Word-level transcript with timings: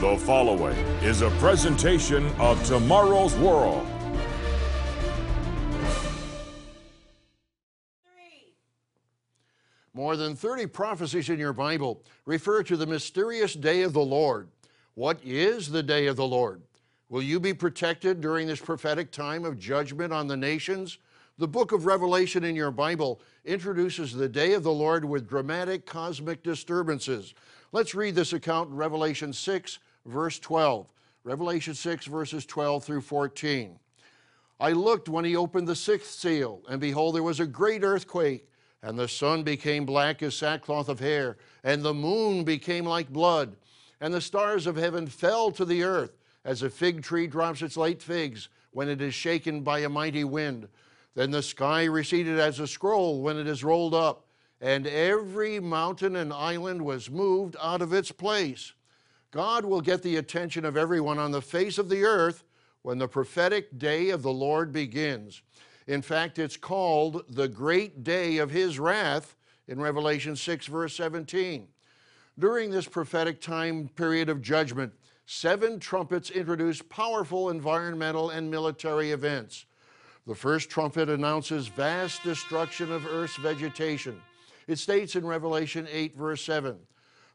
The 0.00 0.16
following 0.16 0.78
is 1.02 1.20
a 1.20 1.28
presentation 1.32 2.26
of 2.38 2.64
Tomorrow's 2.64 3.34
World. 3.34 3.86
More 9.92 10.16
than 10.16 10.34
30 10.34 10.68
prophecies 10.68 11.28
in 11.28 11.38
your 11.38 11.52
Bible 11.52 12.02
refer 12.24 12.62
to 12.62 12.78
the 12.78 12.86
mysterious 12.86 13.52
day 13.52 13.82
of 13.82 13.92
the 13.92 14.00
Lord. 14.00 14.48
What 14.94 15.20
is 15.22 15.70
the 15.70 15.82
day 15.82 16.06
of 16.06 16.16
the 16.16 16.26
Lord? 16.26 16.62
Will 17.10 17.20
you 17.20 17.38
be 17.38 17.52
protected 17.52 18.22
during 18.22 18.46
this 18.46 18.58
prophetic 18.58 19.12
time 19.12 19.44
of 19.44 19.58
judgment 19.58 20.14
on 20.14 20.28
the 20.28 20.36
nations? 20.36 20.96
The 21.36 21.46
book 21.46 21.72
of 21.72 21.84
Revelation 21.84 22.44
in 22.44 22.56
your 22.56 22.70
Bible 22.70 23.20
introduces 23.44 24.14
the 24.14 24.30
day 24.30 24.54
of 24.54 24.62
the 24.62 24.72
Lord 24.72 25.04
with 25.04 25.28
dramatic 25.28 25.84
cosmic 25.84 26.42
disturbances. 26.42 27.34
Let's 27.72 27.94
read 27.94 28.14
this 28.14 28.32
account 28.32 28.70
in 28.70 28.76
Revelation 28.76 29.34
6, 29.34 29.78
verse 30.06 30.38
12. 30.38 30.92
Revelation 31.22 31.74
6, 31.74 32.06
verses 32.06 32.46
12 32.46 32.84
through 32.84 33.00
14. 33.02 33.78
I 34.58 34.72
looked 34.72 35.08
when 35.08 35.24
he 35.24 35.36
opened 35.36 35.68
the 35.68 35.76
sixth 35.76 36.10
seal, 36.10 36.62
and 36.68 36.80
behold, 36.80 37.14
there 37.14 37.22
was 37.22 37.40
a 37.40 37.46
great 37.46 37.82
earthquake, 37.82 38.48
and 38.82 38.98
the 38.98 39.08
sun 39.08 39.42
became 39.42 39.84
black 39.84 40.22
as 40.22 40.34
sackcloth 40.34 40.88
of 40.88 41.00
hair, 41.00 41.36
and 41.62 41.82
the 41.82 41.94
moon 41.94 42.44
became 42.44 42.84
like 42.84 43.10
blood, 43.10 43.56
and 44.00 44.12
the 44.12 44.20
stars 44.20 44.66
of 44.66 44.76
heaven 44.76 45.06
fell 45.06 45.50
to 45.52 45.64
the 45.64 45.82
earth, 45.82 46.16
as 46.44 46.62
a 46.62 46.70
fig 46.70 47.02
tree 47.02 47.26
drops 47.26 47.60
its 47.60 47.76
late 47.76 48.02
figs 48.02 48.48
when 48.70 48.88
it 48.88 49.00
is 49.00 49.14
shaken 49.14 49.60
by 49.62 49.80
a 49.80 49.88
mighty 49.88 50.24
wind. 50.24 50.68
Then 51.14 51.30
the 51.30 51.42
sky 51.42 51.84
receded 51.84 52.38
as 52.38 52.60
a 52.60 52.66
scroll 52.66 53.20
when 53.20 53.36
it 53.36 53.46
is 53.46 53.64
rolled 53.64 53.94
up, 53.94 54.26
and 54.60 54.86
every 54.86 55.58
mountain 55.58 56.16
and 56.16 56.32
island 56.32 56.82
was 56.82 57.10
moved 57.10 57.56
out 57.60 57.82
of 57.82 57.92
its 57.92 58.12
place. 58.12 58.72
God 59.30 59.64
will 59.64 59.80
get 59.80 60.02
the 60.02 60.16
attention 60.16 60.64
of 60.64 60.76
everyone 60.76 61.18
on 61.18 61.30
the 61.30 61.42
face 61.42 61.78
of 61.78 61.88
the 61.88 62.04
earth 62.04 62.44
when 62.82 62.98
the 62.98 63.06
prophetic 63.06 63.78
day 63.78 64.10
of 64.10 64.22
the 64.22 64.32
Lord 64.32 64.72
begins. 64.72 65.42
In 65.86 66.02
fact, 66.02 66.38
it's 66.38 66.56
called 66.56 67.24
the 67.28 67.48
great 67.48 68.02
day 68.02 68.38
of 68.38 68.50
his 68.50 68.78
wrath 68.78 69.36
in 69.68 69.80
Revelation 69.80 70.34
6, 70.34 70.66
verse 70.66 70.96
17. 70.96 71.68
During 72.38 72.70
this 72.70 72.88
prophetic 72.88 73.40
time 73.40 73.88
period 73.88 74.28
of 74.28 74.42
judgment, 74.42 74.92
seven 75.26 75.78
trumpets 75.78 76.30
introduce 76.30 76.82
powerful 76.82 77.50
environmental 77.50 78.30
and 78.30 78.50
military 78.50 79.12
events. 79.12 79.66
The 80.26 80.34
first 80.34 80.70
trumpet 80.70 81.08
announces 81.08 81.68
vast 81.68 82.22
destruction 82.22 82.90
of 82.92 83.06
Earth's 83.06 83.36
vegetation. 83.36 84.20
It 84.66 84.78
states 84.78 85.16
in 85.16 85.26
Revelation 85.26 85.86
8, 85.90 86.16
verse 86.16 86.44
7 86.44 86.78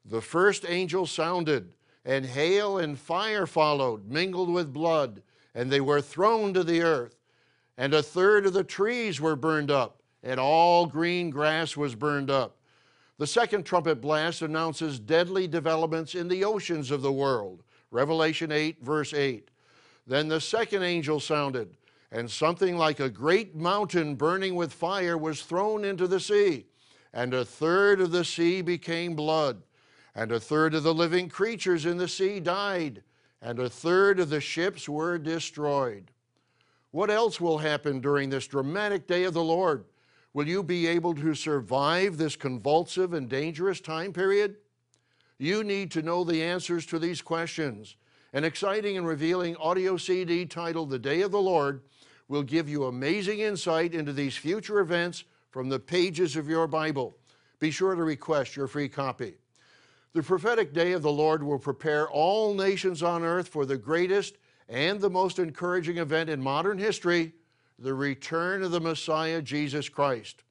The 0.06 0.22
first 0.22 0.66
angel 0.68 1.06
sounded, 1.06 1.74
and 2.06 2.26
hail 2.26 2.78
and 2.78 2.98
fire 2.98 3.48
followed, 3.48 4.08
mingled 4.08 4.50
with 4.50 4.72
blood, 4.72 5.22
and 5.56 5.72
they 5.72 5.82
were 5.82 6.02
thrown 6.02 6.54
to 6.54 6.64
the 6.64 6.82
earth. 6.82 7.16
And 7.78 7.94
a 7.94 8.04
third 8.04 8.46
of 8.46 8.54
the 8.54 8.64
trees 8.64 9.20
were 9.20 9.36
burned 9.36 9.72
up, 9.72 10.02
and 10.24 10.40
all 10.40 10.86
green 10.86 11.30
grass 11.30 11.76
was 11.76 11.96
burned 11.96 12.30
up. 12.30 12.58
The 13.18 13.28
second 13.28 13.64
trumpet 13.64 14.02
blast 14.02 14.42
announces 14.42 15.00
deadly 15.00 15.48
developments 15.48 16.16
in 16.16 16.28
the 16.28 16.44
oceans 16.44 16.92
of 16.92 17.02
the 17.02 17.12
world. 17.12 17.64
Revelation 17.92 18.52
8, 18.52 18.84
verse 18.84 19.14
8. 19.14 19.50
Then 20.06 20.28
the 20.28 20.42
second 20.42 20.84
angel 20.84 21.20
sounded, 21.20 21.76
and 22.12 22.30
something 22.30 22.78
like 22.78 23.00
a 23.00 23.10
great 23.10 23.56
mountain 23.56 24.16
burning 24.16 24.56
with 24.56 24.72
fire 24.72 25.18
was 25.18 25.42
thrown 25.42 25.84
into 25.84 26.08
the 26.08 26.20
sea, 26.20 26.66
and 27.14 27.34
a 27.34 27.46
third 27.46 28.00
of 28.00 28.12
the 28.12 28.26
sea 28.26 28.62
became 28.62 29.16
blood, 29.16 29.64
and 30.16 30.32
a 30.32 30.40
third 30.40 30.74
of 30.74 30.84
the 30.84 30.94
living 30.94 31.28
creatures 31.28 31.86
in 31.86 31.98
the 31.98 32.08
sea 32.08 32.40
died, 32.40 33.04
and 33.42 33.60
a 33.60 33.70
third 33.70 34.20
of 34.20 34.30
the 34.30 34.40
ships 34.40 34.88
were 34.88 35.18
destroyed. 35.18 36.10
What 36.92 37.12
else 37.12 37.42
will 37.42 37.58
happen 37.58 38.00
during 38.00 38.30
this 38.30 38.48
dramatic 38.48 39.06
day 39.06 39.26
of 39.26 39.34
the 39.34 39.44
Lord? 39.44 39.84
Will 40.34 40.48
you 40.48 40.64
be 40.64 40.88
able 40.88 41.14
to 41.16 41.36
survive 41.36 42.18
this 42.18 42.36
convulsive 42.36 43.14
and 43.14 43.30
dangerous 43.30 43.82
time 43.82 44.14
period? 44.14 44.56
You 45.38 45.64
need 45.64 45.92
to 45.92 46.02
know 46.02 46.24
the 46.24 46.42
answers 46.42 46.86
to 46.88 47.00
these 47.00 47.22
questions. 47.22 47.98
An 48.32 48.46
exciting 48.46 48.98
and 48.98 49.06
revealing 49.06 49.58
audio 49.58 49.98
CD 49.98 50.46
titled 50.46 50.90
The 50.90 51.00
Day 51.00 51.22
of 51.22 51.32
the 51.32 51.42
Lord 51.42 51.82
will 52.28 52.44
give 52.44 52.68
you 52.70 52.86
amazing 52.86 53.40
insight 53.40 53.94
into 53.94 54.14
these 54.14 54.36
future 54.36 54.80
events 54.80 55.26
from 55.52 55.70
the 55.70 55.80
pages 55.80 56.36
of 56.36 56.50
your 56.50 56.68
Bible. 56.68 57.18
Be 57.60 57.72
sure 57.72 57.96
to 57.96 58.04
request 58.04 58.56
your 58.56 58.68
free 58.68 58.90
copy. 58.90 59.36
The 60.16 60.24
prophetic 60.24 60.74
day 60.74 60.94
of 60.94 61.02
the 61.02 61.12
Lord 61.12 61.44
will 61.44 61.60
prepare 61.60 62.08
all 62.08 62.54
nations 62.54 63.04
on 63.04 63.26
earth 63.26 63.50
for 63.50 63.66
the 63.66 63.76
greatest 63.76 64.38
and 64.70 64.98
the 64.98 65.10
most 65.10 65.40
encouraging 65.40 65.98
event 65.98 66.30
in 66.30 66.42
modern 66.42 66.78
history 66.78 67.34
the 67.78 67.94
return 67.94 68.64
of 68.64 68.72
the 68.72 68.80
Messiah, 68.80 69.42
Jesus 69.42 69.90
Christ. 69.90 70.46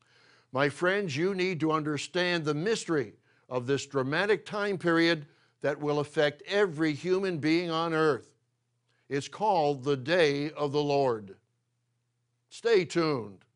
My 0.52 0.68
friends, 0.68 1.16
you 1.16 1.34
need 1.34 1.60
to 1.60 1.72
understand 1.72 2.44
the 2.44 2.52
mystery 2.52 3.14
of 3.48 3.66
this 3.66 3.86
dramatic 3.86 4.44
time 4.44 4.76
period 4.76 5.24
that 5.62 5.80
will 5.80 6.00
affect 6.00 6.42
every 6.46 6.92
human 6.92 7.38
being 7.38 7.70
on 7.70 7.94
earth. 7.94 8.36
It's 9.08 9.28
called 9.28 9.82
the 9.82 9.96
Day 9.96 10.50
of 10.50 10.72
the 10.72 10.82
Lord. 10.82 11.36
Stay 12.50 12.84
tuned. 12.84 13.46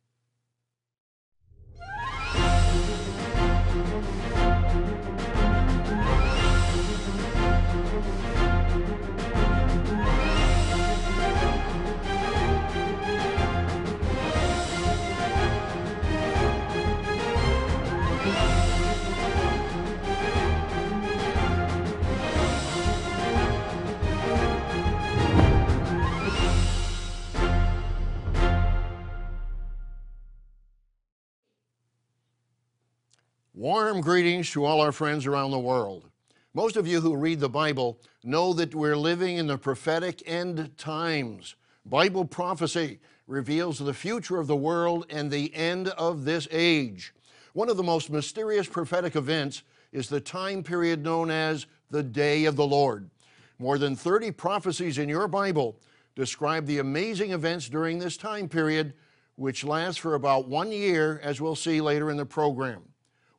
Warm 33.58 34.02
greetings 34.02 34.52
to 34.52 34.64
all 34.64 34.80
our 34.80 34.92
friends 34.92 35.26
around 35.26 35.50
the 35.50 35.58
world. 35.58 36.08
Most 36.54 36.76
of 36.76 36.86
you 36.86 37.00
who 37.00 37.16
read 37.16 37.40
the 37.40 37.48
Bible 37.48 37.98
know 38.22 38.52
that 38.52 38.72
we're 38.72 38.96
living 38.96 39.36
in 39.36 39.48
the 39.48 39.58
prophetic 39.58 40.22
end 40.26 40.78
times. 40.78 41.56
Bible 41.84 42.24
prophecy 42.24 43.00
reveals 43.26 43.80
the 43.80 43.92
future 43.92 44.38
of 44.38 44.46
the 44.46 44.54
world 44.54 45.06
and 45.10 45.28
the 45.28 45.52
end 45.56 45.88
of 45.88 46.24
this 46.24 46.46
age. 46.52 47.12
One 47.52 47.68
of 47.68 47.76
the 47.76 47.82
most 47.82 48.10
mysterious 48.10 48.68
prophetic 48.68 49.16
events 49.16 49.64
is 49.90 50.08
the 50.08 50.20
time 50.20 50.62
period 50.62 51.02
known 51.02 51.28
as 51.28 51.66
the 51.90 52.04
Day 52.04 52.44
of 52.44 52.54
the 52.54 52.64
Lord. 52.64 53.10
More 53.58 53.76
than 53.76 53.96
30 53.96 54.30
prophecies 54.30 54.98
in 54.98 55.08
your 55.08 55.26
Bible 55.26 55.80
describe 56.14 56.64
the 56.66 56.78
amazing 56.78 57.32
events 57.32 57.68
during 57.68 57.98
this 57.98 58.16
time 58.16 58.48
period, 58.48 58.94
which 59.34 59.64
lasts 59.64 59.98
for 59.98 60.14
about 60.14 60.46
one 60.46 60.70
year, 60.70 61.20
as 61.24 61.40
we'll 61.40 61.56
see 61.56 61.80
later 61.80 62.08
in 62.08 62.16
the 62.16 62.24
program. 62.24 62.87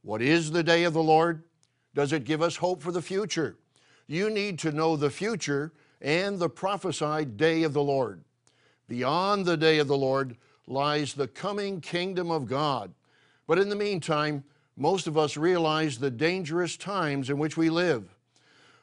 What 0.02 0.22
is 0.22 0.52
the 0.52 0.64
day 0.64 0.84
of 0.86 0.94
the 0.94 1.04
Lord? 1.04 1.44
Does 1.94 2.14
it 2.14 2.24
give 2.24 2.42
us 2.42 2.56
hope 2.56 2.82
for 2.82 2.92
the 2.92 3.02
future? 3.02 3.58
You 4.08 4.30
need 4.30 4.60
to 4.60 4.72
know 4.72 4.96
the 4.96 5.10
future 5.10 5.74
and 6.02 6.40
the 6.40 6.50
prophesied 6.50 7.38
day 7.38 7.64
of 7.64 7.74
the 7.74 7.84
Lord. 7.84 8.24
Beyond 8.88 9.46
the 9.46 9.58
day 9.58 9.80
of 9.80 9.88
the 9.88 9.98
Lord 9.98 10.38
lies 10.66 11.14
the 11.14 11.28
coming 11.28 11.82
kingdom 11.82 12.32
of 12.32 12.48
God. 12.48 12.94
But 13.48 13.60
in 13.60 13.70
the 13.70 13.76
meantime, 13.76 14.44
most 14.78 15.08
of 15.08 15.18
us 15.18 15.36
realize 15.36 15.98
the 15.98 16.12
dangerous 16.12 16.78
times 16.78 17.30
in 17.30 17.38
which 17.38 17.58
we 17.58 17.70
live. 17.70 18.16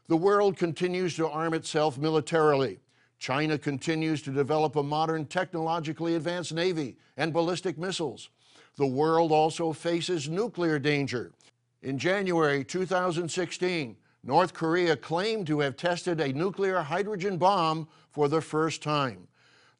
The 0.08 0.16
world 0.16 0.56
continues 0.56 1.16
to 1.16 1.28
arm 1.28 1.54
itself 1.54 1.98
militarily. 1.98 2.78
China 3.18 3.56
continues 3.56 4.20
to 4.22 4.30
develop 4.30 4.76
a 4.76 4.82
modern 4.82 5.24
technologically 5.24 6.14
advanced 6.14 6.52
navy 6.52 6.96
and 7.16 7.32
ballistic 7.32 7.78
missiles. 7.78 8.28
The 8.76 8.86
world 8.86 9.32
also 9.32 9.72
faces 9.72 10.28
nuclear 10.28 10.78
danger. 10.78 11.32
In 11.82 11.98
January 11.98 12.62
2016, 12.62 13.96
North 14.22 14.52
Korea 14.52 14.96
claimed 14.96 15.46
to 15.46 15.60
have 15.60 15.76
tested 15.76 16.20
a 16.20 16.32
nuclear 16.32 16.80
hydrogen 16.82 17.38
bomb 17.38 17.88
for 18.10 18.28
the 18.28 18.42
first 18.42 18.82
time. 18.82 19.28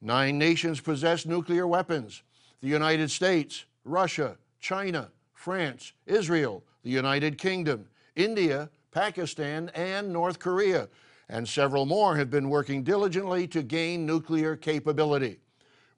Nine 0.01 0.37
nations 0.39 0.79
possess 0.79 1.25
nuclear 1.25 1.67
weapons 1.67 2.23
the 2.61 2.67
United 2.67 3.11
States, 3.11 3.65
Russia, 3.83 4.35
China, 4.59 5.11
France, 5.35 5.93
Israel, 6.07 6.63
the 6.83 6.89
United 6.89 7.37
Kingdom, 7.37 7.85
India, 8.15 8.67
Pakistan, 8.91 9.69
and 9.75 10.11
North 10.11 10.39
Korea, 10.39 10.89
and 11.29 11.47
several 11.47 11.85
more 11.85 12.15
have 12.15 12.31
been 12.31 12.49
working 12.49 12.81
diligently 12.81 13.47
to 13.47 13.61
gain 13.61 14.07
nuclear 14.07 14.55
capability. 14.55 15.39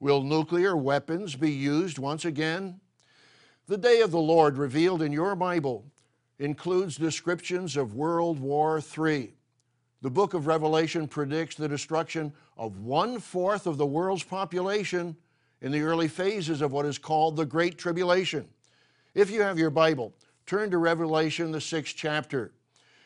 Will 0.00 0.22
nuclear 0.22 0.76
weapons 0.76 1.34
be 1.34 1.50
used 1.50 1.98
once 1.98 2.26
again? 2.26 2.78
The 3.70 3.78
day 3.78 4.00
of 4.00 4.10
the 4.10 4.18
Lord 4.18 4.58
revealed 4.58 5.00
in 5.00 5.12
your 5.12 5.36
Bible 5.36 5.84
includes 6.40 6.96
descriptions 6.96 7.76
of 7.76 7.94
World 7.94 8.40
War 8.40 8.80
III. 8.80 9.32
The 10.02 10.10
book 10.10 10.34
of 10.34 10.48
Revelation 10.48 11.06
predicts 11.06 11.54
the 11.54 11.68
destruction 11.68 12.32
of 12.56 12.80
one 12.80 13.20
fourth 13.20 13.68
of 13.68 13.78
the 13.78 13.86
world's 13.86 14.24
population 14.24 15.16
in 15.60 15.70
the 15.70 15.82
early 15.82 16.08
phases 16.08 16.62
of 16.62 16.72
what 16.72 16.84
is 16.84 16.98
called 16.98 17.36
the 17.36 17.46
Great 17.46 17.78
Tribulation. 17.78 18.48
If 19.14 19.30
you 19.30 19.40
have 19.42 19.56
your 19.56 19.70
Bible, 19.70 20.14
turn 20.46 20.72
to 20.72 20.78
Revelation, 20.78 21.52
the 21.52 21.60
sixth 21.60 21.94
chapter. 21.96 22.50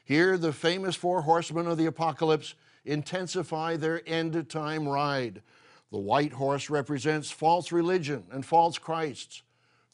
Here, 0.06 0.38
the 0.38 0.50
famous 0.50 0.96
four 0.96 1.20
horsemen 1.20 1.66
of 1.66 1.76
the 1.76 1.84
apocalypse 1.84 2.54
intensify 2.86 3.76
their 3.76 4.00
end 4.08 4.48
time 4.48 4.88
ride. 4.88 5.42
The 5.90 5.98
white 5.98 6.32
horse 6.32 6.70
represents 6.70 7.30
false 7.30 7.70
religion 7.70 8.24
and 8.30 8.46
false 8.46 8.78
Christs. 8.78 9.42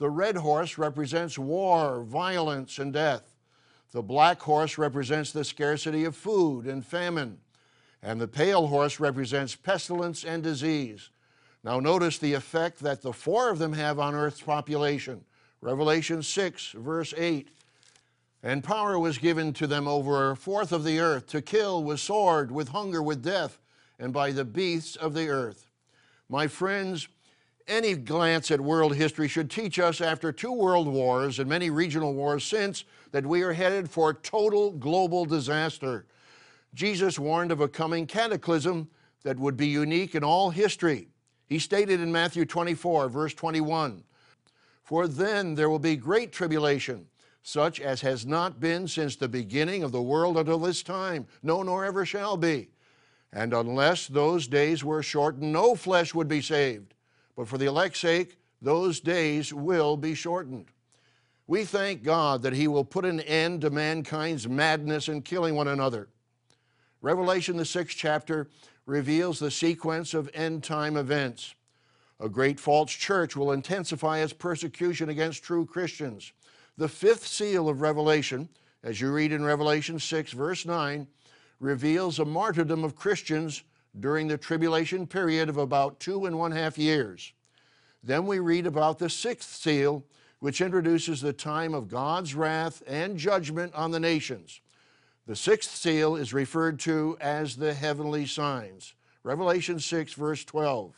The 0.00 0.10
red 0.10 0.38
horse 0.38 0.78
represents 0.78 1.38
war, 1.38 2.02
violence, 2.02 2.78
and 2.78 2.90
death. 2.90 3.36
The 3.92 4.02
black 4.02 4.40
horse 4.40 4.78
represents 4.78 5.30
the 5.30 5.44
scarcity 5.44 6.06
of 6.06 6.16
food 6.16 6.66
and 6.66 6.84
famine. 6.84 7.36
And 8.02 8.18
the 8.18 8.26
pale 8.26 8.66
horse 8.66 8.98
represents 8.98 9.54
pestilence 9.54 10.24
and 10.24 10.42
disease. 10.42 11.10
Now, 11.62 11.80
notice 11.80 12.16
the 12.16 12.32
effect 12.32 12.80
that 12.80 13.02
the 13.02 13.12
four 13.12 13.50
of 13.50 13.58
them 13.58 13.74
have 13.74 13.98
on 13.98 14.14
Earth's 14.14 14.40
population. 14.40 15.22
Revelation 15.60 16.22
6, 16.22 16.72
verse 16.72 17.12
8. 17.14 17.48
And 18.42 18.64
power 18.64 18.98
was 18.98 19.18
given 19.18 19.52
to 19.52 19.66
them 19.66 19.86
over 19.86 20.30
a 20.30 20.36
fourth 20.36 20.72
of 20.72 20.82
the 20.82 20.98
earth 20.98 21.26
to 21.26 21.42
kill 21.42 21.84
with 21.84 22.00
sword, 22.00 22.50
with 22.50 22.70
hunger, 22.70 23.02
with 23.02 23.22
death, 23.22 23.58
and 23.98 24.14
by 24.14 24.32
the 24.32 24.46
beasts 24.46 24.96
of 24.96 25.12
the 25.12 25.28
earth. 25.28 25.66
My 26.30 26.46
friends, 26.46 27.06
any 27.68 27.94
glance 27.94 28.50
at 28.50 28.60
world 28.60 28.94
history 28.94 29.28
should 29.28 29.50
teach 29.50 29.78
us 29.78 30.00
after 30.00 30.32
two 30.32 30.52
world 30.52 30.88
wars 30.88 31.38
and 31.38 31.48
many 31.48 31.70
regional 31.70 32.14
wars 32.14 32.44
since 32.44 32.84
that 33.12 33.26
we 33.26 33.42
are 33.42 33.52
headed 33.52 33.90
for 33.90 34.14
total 34.14 34.70
global 34.72 35.24
disaster. 35.24 36.06
Jesus 36.74 37.18
warned 37.18 37.52
of 37.52 37.60
a 37.60 37.68
coming 37.68 38.06
cataclysm 38.06 38.88
that 39.22 39.38
would 39.38 39.56
be 39.56 39.66
unique 39.66 40.14
in 40.14 40.24
all 40.24 40.50
history. 40.50 41.08
He 41.46 41.58
stated 41.58 42.00
in 42.00 42.12
Matthew 42.12 42.44
24, 42.44 43.08
verse 43.08 43.34
21, 43.34 44.04
For 44.82 45.08
then 45.08 45.54
there 45.54 45.68
will 45.68 45.80
be 45.80 45.96
great 45.96 46.32
tribulation, 46.32 47.06
such 47.42 47.80
as 47.80 48.00
has 48.02 48.24
not 48.24 48.60
been 48.60 48.86
since 48.86 49.16
the 49.16 49.28
beginning 49.28 49.82
of 49.82 49.92
the 49.92 50.02
world 50.02 50.36
until 50.36 50.58
this 50.58 50.82
time, 50.82 51.26
no, 51.42 51.62
nor 51.62 51.84
ever 51.84 52.06
shall 52.06 52.36
be. 52.36 52.70
And 53.32 53.52
unless 53.52 54.06
those 54.06 54.46
days 54.46 54.84
were 54.84 55.02
shortened, 55.02 55.52
no 55.52 55.74
flesh 55.74 56.14
would 56.14 56.28
be 56.28 56.40
saved. 56.40 56.94
But 57.36 57.48
for 57.48 57.58
the 57.58 57.66
elect's 57.66 58.00
sake, 58.00 58.38
those 58.62 59.00
days 59.00 59.52
will 59.52 59.96
be 59.96 60.14
shortened. 60.14 60.66
We 61.46 61.64
thank 61.64 62.02
God 62.02 62.42
that 62.42 62.52
He 62.52 62.68
will 62.68 62.84
put 62.84 63.04
an 63.04 63.20
end 63.20 63.62
to 63.62 63.70
mankind's 63.70 64.46
madness 64.46 65.08
in 65.08 65.22
killing 65.22 65.56
one 65.56 65.68
another. 65.68 66.08
Revelation, 67.02 67.56
the 67.56 67.64
sixth 67.64 67.96
chapter, 67.96 68.48
reveals 68.86 69.38
the 69.38 69.50
sequence 69.50 70.14
of 70.14 70.30
end 70.34 70.62
time 70.62 70.96
events. 70.96 71.54
A 72.20 72.28
great 72.28 72.60
false 72.60 72.92
church 72.92 73.34
will 73.34 73.52
intensify 73.52 74.18
its 74.18 74.32
persecution 74.32 75.08
against 75.08 75.42
true 75.42 75.64
Christians. 75.64 76.32
The 76.76 76.88
fifth 76.88 77.26
seal 77.26 77.68
of 77.68 77.80
Revelation, 77.80 78.48
as 78.82 79.00
you 79.00 79.10
read 79.10 79.32
in 79.32 79.44
Revelation 79.44 79.98
6, 79.98 80.32
verse 80.32 80.66
9, 80.66 81.06
reveals 81.60 82.18
a 82.18 82.24
martyrdom 82.24 82.84
of 82.84 82.96
Christians 82.96 83.62
during 83.98 84.28
the 84.28 84.38
tribulation 84.38 85.06
period 85.06 85.48
of 85.48 85.56
about 85.56 85.98
two 85.98 86.26
and 86.26 86.38
one 86.38 86.52
half 86.52 86.78
years. 86.78 87.32
Then 88.02 88.26
we 88.26 88.38
read 88.38 88.66
about 88.66 88.98
the 88.98 89.10
sixth 89.10 89.56
seal, 89.56 90.04
which 90.38 90.60
introduces 90.60 91.20
the 91.20 91.32
time 91.32 91.74
of 91.74 91.88
God's 91.88 92.34
wrath 92.34 92.82
and 92.86 93.18
judgment 93.18 93.74
on 93.74 93.90
the 93.90 94.00
nations. 94.00 94.60
The 95.26 95.36
sixth 95.36 95.76
seal 95.76 96.16
is 96.16 96.32
referred 96.32 96.78
to 96.80 97.16
as 97.20 97.56
the 97.56 97.74
heavenly 97.74 98.26
signs. 98.26 98.94
Revelation 99.22 99.78
6, 99.78 100.14
verse 100.14 100.44
12. 100.44 100.94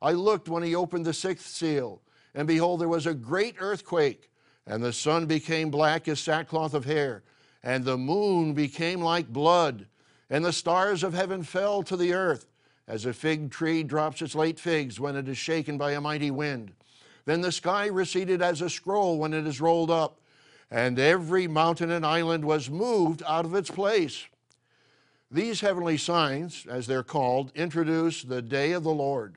I 0.00 0.12
looked 0.12 0.48
when 0.48 0.62
he 0.62 0.74
opened 0.74 1.04
the 1.04 1.12
sixth 1.12 1.48
seal, 1.48 2.00
and 2.34 2.46
behold, 2.46 2.80
there 2.80 2.88
was 2.88 3.06
a 3.06 3.14
great 3.14 3.56
earthquake, 3.58 4.30
and 4.66 4.82
the 4.82 4.92
sun 4.92 5.26
became 5.26 5.70
black 5.70 6.06
as 6.06 6.20
sackcloth 6.20 6.74
of 6.74 6.84
hair, 6.84 7.22
and 7.62 7.84
the 7.84 7.98
moon 7.98 8.54
became 8.54 9.02
like 9.02 9.28
blood, 9.28 9.86
and 10.30 10.44
the 10.44 10.52
stars 10.52 11.02
of 11.02 11.12
heaven 11.12 11.42
fell 11.42 11.82
to 11.82 11.96
the 11.96 12.14
earth, 12.14 12.46
as 12.88 13.04
a 13.04 13.12
fig 13.12 13.50
tree 13.50 13.82
drops 13.82 14.22
its 14.22 14.34
late 14.34 14.58
figs 14.58 14.98
when 14.98 15.16
it 15.16 15.28
is 15.28 15.36
shaken 15.36 15.76
by 15.76 15.92
a 15.92 16.00
mighty 16.00 16.30
wind. 16.30 16.72
Then 17.24 17.40
the 17.40 17.52
sky 17.52 17.86
receded 17.86 18.40
as 18.40 18.62
a 18.62 18.70
scroll 18.70 19.18
when 19.18 19.34
it 19.34 19.46
is 19.46 19.60
rolled 19.60 19.90
up 19.90 20.20
and 20.70 20.98
every 20.98 21.48
mountain 21.48 21.90
and 21.90 22.06
island 22.06 22.44
was 22.44 22.70
moved 22.70 23.22
out 23.26 23.44
of 23.44 23.54
its 23.54 23.70
place. 23.70 24.26
These 25.30 25.60
heavenly 25.60 25.96
signs, 25.96 26.66
as 26.68 26.86
they're 26.86 27.02
called, 27.02 27.52
introduce 27.54 28.22
the 28.22 28.42
day 28.42 28.72
of 28.72 28.84
the 28.84 28.92
Lord. 28.92 29.36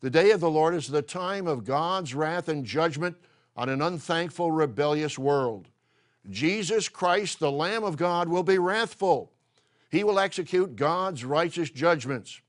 The 0.00 0.10
day 0.10 0.30
of 0.30 0.40
the 0.40 0.50
Lord 0.50 0.74
is 0.74 0.88
the 0.88 1.02
time 1.02 1.46
of 1.46 1.64
God's 1.64 2.14
wrath 2.14 2.48
and 2.48 2.64
judgment 2.64 3.16
on 3.56 3.68
an 3.68 3.82
unthankful, 3.82 4.50
rebellious 4.50 5.18
world. 5.18 5.68
Jesus 6.30 6.88
Christ, 6.88 7.38
the 7.38 7.52
Lamb 7.52 7.84
of 7.84 7.96
God, 7.96 8.28
will 8.28 8.42
be 8.42 8.58
wrathful. 8.58 9.32
He 9.92 10.04
will 10.04 10.18
execute 10.18 10.74
God's 10.74 11.22
righteous 11.22 11.68
judgments. 11.70 12.40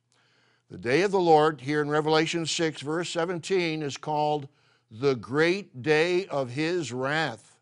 The 0.72 0.78
day 0.78 1.02
of 1.02 1.12
the 1.12 1.20
Lord, 1.20 1.60
here 1.60 1.82
in 1.82 1.90
Revelation 1.90 2.46
6, 2.46 2.82
verse 2.82 3.10
17, 3.10 3.84
is 3.84 3.98
called 3.98 4.48
the 4.90 5.16
great 5.16 5.82
day 5.82 6.26
of 6.28 6.52
His 6.52 6.94
wrath. 6.94 7.58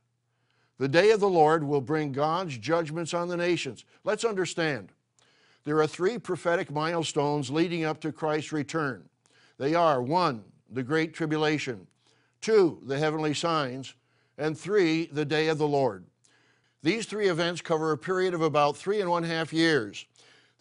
The 0.78 0.88
day 0.88 1.10
of 1.10 1.20
the 1.20 1.28
Lord 1.28 1.64
will 1.64 1.82
bring 1.82 2.12
God's 2.12 2.60
judgments 2.60 3.16
on 3.16 3.28
the 3.28 3.36
nations. 3.36 3.84
Let's 4.04 4.24
understand. 4.24 4.92
There 5.64 5.80
are 5.80 5.88
three 5.88 6.20
prophetic 6.20 6.70
milestones 6.70 7.50
leading 7.50 7.84
up 7.84 8.00
to 8.02 8.12
Christ's 8.12 8.52
return. 8.52 9.10
They 9.58 9.74
are 9.74 10.00
one, 10.00 10.44
the 10.70 10.84
Great 10.84 11.16
Tribulation, 11.16 11.88
two, 12.40 12.80
the 12.86 13.00
heavenly 13.00 13.34
signs, 13.34 13.96
and 14.38 14.56
three, 14.56 15.08
the 15.08 15.26
day 15.26 15.48
of 15.48 15.58
the 15.58 15.68
Lord. 15.68 16.06
These 16.84 17.06
three 17.06 17.28
events 17.28 17.62
cover 17.62 17.92
a 17.92 17.98
period 17.98 18.34
of 18.34 18.42
about 18.42 18.76
three 18.76 19.02
and 19.02 19.10
one 19.10 19.24
half 19.24 19.54
years. 19.54 20.06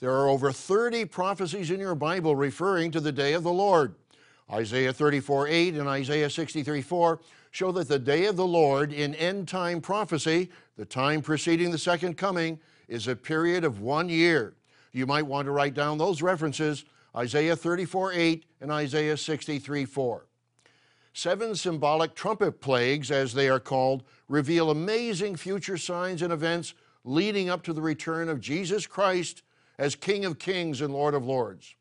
There 0.01 0.13
are 0.13 0.29
over 0.29 0.53
30 0.53 1.07
prophecies 1.07 1.71
in 1.71 1.81
your 1.81 1.95
Bible 1.95 2.37
referring 2.37 2.91
to 2.93 3.01
the 3.01 3.13
day 3.13 3.33
of 3.33 3.43
the 3.43 3.53
Lord. 3.53 3.95
Isaiah 4.51 4.93
34 4.93 5.49
8 5.49 5.75
and 5.75 5.89
Isaiah 5.89 6.29
63 6.29 6.83
4 6.83 7.21
show 7.53 7.73
that 7.73 7.89
the 7.89 7.99
day 7.99 8.27
of 8.27 8.37
the 8.37 8.47
Lord 8.47 8.93
in 8.93 9.15
end 9.15 9.49
time 9.49 9.81
prophecy, 9.81 10.51
the 10.77 10.85
time 10.85 11.23
preceding 11.23 11.71
the 11.71 11.79
second 11.79 12.17
coming, 12.17 12.59
is 12.89 13.09
a 13.09 13.17
period 13.17 13.65
of 13.65 13.81
one 13.81 14.09
year. 14.09 14.55
You 14.93 15.07
might 15.07 15.27
want 15.27 15.47
to 15.47 15.53
write 15.53 15.75
down 15.75 15.99
those 15.99 16.21
references 16.21 16.85
Isaiah 17.17 17.57
34 17.57 18.13
8 18.13 18.45
and 18.61 18.71
Isaiah 18.71 19.17
63 19.17 19.85
4. 19.85 20.27
Seven 21.13 21.55
symbolic 21.55 22.15
trumpet 22.15 22.61
plagues, 22.61 23.11
as 23.11 23.35
they 23.35 23.49
are 23.49 23.61
called, 23.61 24.05
reveal 24.29 24.71
amazing 24.71 25.37
future 25.37 25.77
signs 25.77 26.23
and 26.23 26.33
events 26.33 26.75
leading 27.05 27.51
up 27.51 27.63
to 27.65 27.73
the 27.73 27.83
return 27.83 28.29
of 28.29 28.41
Jesus 28.41 28.87
Christ 28.87 29.43
as 29.79 29.97
King 29.97 30.25
of 30.25 30.39
Kings 30.39 30.81
and 30.81 30.93
Lord 30.93 31.15
of 31.15 31.25
Lords. 31.25 31.75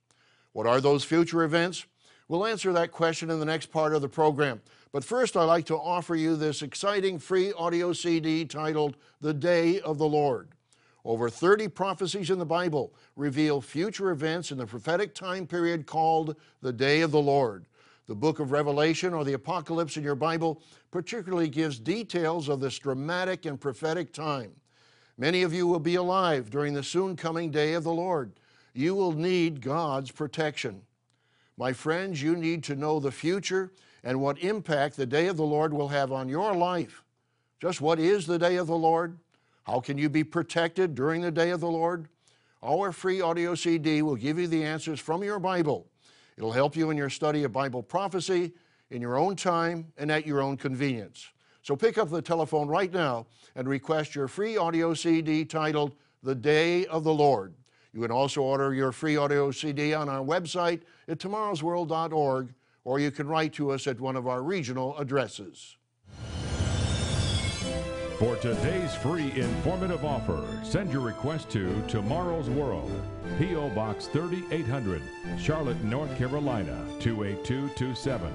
What 0.53 0.65
are 0.65 0.81
those 0.81 1.03
future 1.03 1.43
events? 1.43 1.85
We'll 2.27 2.45
answer 2.45 2.73
that 2.73 2.91
question 2.91 3.29
in 3.29 3.39
the 3.39 3.45
next 3.45 3.71
part 3.71 3.93
of 3.93 4.01
the 4.01 4.09
program. 4.09 4.61
But 4.91 5.03
first, 5.03 5.37
I'd 5.37 5.43
like 5.43 5.65
to 5.65 5.77
offer 5.77 6.15
you 6.15 6.35
this 6.35 6.61
exciting 6.61 7.19
free 7.19 7.53
audio 7.53 7.93
CD 7.93 8.45
titled 8.45 8.97
The 9.21 9.33
Day 9.33 9.79
of 9.81 9.97
the 9.97 10.07
Lord. 10.07 10.49
Over 11.05 11.29
30 11.29 11.67
prophecies 11.69 12.29
in 12.29 12.39
the 12.39 12.45
Bible 12.45 12.93
reveal 13.15 13.61
future 13.61 14.11
events 14.11 14.51
in 14.51 14.57
the 14.57 14.65
prophetic 14.65 15.13
time 15.13 15.47
period 15.47 15.85
called 15.85 16.35
the 16.61 16.73
Day 16.73 17.01
of 17.01 17.11
the 17.11 17.21
Lord. 17.21 17.65
The 18.09 18.15
book 18.15 18.39
of 18.39 18.51
Revelation 18.51 19.13
or 19.13 19.23
the 19.23 19.33
Apocalypse 19.33 19.95
in 19.95 20.03
your 20.03 20.15
Bible 20.15 20.63
particularly 20.89 21.47
gives 21.47 21.77
details 21.77 22.49
of 22.49 22.59
this 22.59 22.79
dramatic 22.79 23.45
and 23.45 23.61
prophetic 23.61 24.13
time. 24.13 24.51
Many 25.19 25.43
of 25.43 25.53
you 25.53 25.67
will 25.67 25.79
be 25.79 25.93
alive 25.93 26.49
during 26.49 26.73
the 26.73 26.81
soon 26.81 27.15
coming 27.15 27.51
day 27.51 27.73
of 27.73 27.83
the 27.83 27.93
Lord. 27.93 28.31
You 28.73 28.95
will 28.95 29.11
need 29.11 29.61
God's 29.61 30.09
protection. 30.09 30.81
My 31.55 31.71
friends, 31.71 32.19
you 32.19 32.35
need 32.35 32.63
to 32.63 32.75
know 32.75 32.99
the 32.99 33.11
future 33.11 33.73
and 34.03 34.19
what 34.19 34.39
impact 34.39 34.97
the 34.97 35.05
day 35.05 35.27
of 35.27 35.37
the 35.37 35.43
Lord 35.43 35.71
will 35.71 35.89
have 35.89 36.11
on 36.11 36.29
your 36.29 36.55
life. 36.55 37.03
Just 37.61 37.79
what 37.79 37.99
is 37.99 38.25
the 38.25 38.39
day 38.39 38.55
of 38.55 38.65
the 38.65 38.75
Lord? 38.75 39.19
How 39.65 39.81
can 39.81 39.99
you 39.99 40.09
be 40.09 40.23
protected 40.23 40.95
during 40.95 41.21
the 41.21 41.29
day 41.29 41.51
of 41.51 41.59
the 41.59 41.69
Lord? 41.69 42.07
Our 42.63 42.91
free 42.91 43.21
audio 43.21 43.53
CD 43.53 44.01
will 44.01 44.15
give 44.15 44.39
you 44.39 44.47
the 44.47 44.63
answers 44.63 44.99
from 44.99 45.23
your 45.23 45.37
Bible. 45.37 45.88
It'll 46.39 46.53
help 46.53 46.77
you 46.77 46.89
in 46.89 46.95
your 46.95 47.09
study 47.09 47.43
of 47.43 47.51
Bible 47.51 47.83
prophecy 47.83 48.53
in 48.91 49.01
your 49.01 49.17
own 49.17 49.35
time 49.35 49.91
and 49.97 50.09
at 50.09 50.25
your 50.25 50.39
own 50.41 50.55
convenience. 50.55 51.27
So 51.63 51.75
pick 51.75 51.97
up 51.97 52.09
the 52.09 52.21
telephone 52.21 52.69
right 52.69 52.93
now 52.93 53.27
and 53.57 53.67
request 53.67 54.15
your 54.15 54.29
free 54.29 54.55
audio 54.55 54.93
CD 54.93 55.43
titled 55.43 55.95
The 56.23 56.33
Day 56.33 56.85
of 56.85 57.03
the 57.03 57.13
Lord. 57.13 57.55
You 57.91 57.99
can 57.99 58.11
also 58.11 58.41
order 58.41 58.73
your 58.73 58.93
free 58.93 59.17
audio 59.17 59.51
CD 59.51 59.93
on 59.93 60.07
our 60.07 60.23
website 60.23 60.83
at 61.09 61.19
tomorrowsworld.org 61.19 62.53
or 62.85 62.99
you 62.99 63.11
can 63.11 63.27
write 63.27 63.51
to 63.55 63.71
us 63.71 63.85
at 63.85 63.99
one 63.99 64.15
of 64.15 64.25
our 64.25 64.41
regional 64.41 64.97
addresses. 64.97 65.75
For 68.19 68.35
today's 68.35 68.93
free 68.95 69.31
informative 69.39 70.03
offer, 70.03 70.45
send 70.61 70.91
your 70.91 71.01
request 71.01 71.49
to 71.51 71.81
Tomorrow's 71.87 72.49
World, 72.49 72.91
P.O. 73.37 73.69
Box 73.69 74.07
3800, 74.07 75.01
Charlotte, 75.39 75.81
North 75.85 76.17
Carolina 76.17 76.85
28227. 76.99 78.29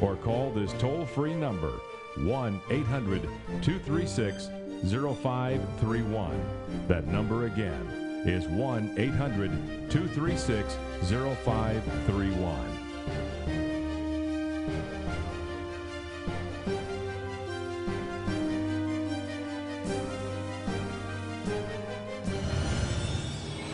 Or 0.00 0.16
call 0.16 0.50
this 0.50 0.72
toll 0.72 1.06
free 1.06 1.34
number 1.34 1.70
1 2.16 2.60
800 2.68 3.22
236 3.62 4.48
0531. 4.90 6.40
That 6.88 7.06
number 7.06 7.46
again 7.46 8.24
is 8.26 8.48
1 8.48 8.96
800 8.98 9.52
236 9.88 10.76
0531. 11.44 12.71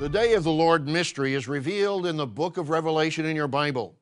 The 0.00 0.08
day 0.08 0.32
of 0.32 0.44
the 0.44 0.50
Lord 0.50 0.88
mystery 0.88 1.34
is 1.34 1.46
revealed 1.46 2.06
in 2.06 2.16
the 2.16 2.26
book 2.26 2.56
of 2.56 2.70
Revelation 2.70 3.26
in 3.26 3.36
your 3.36 3.46
Bible. 3.46 3.94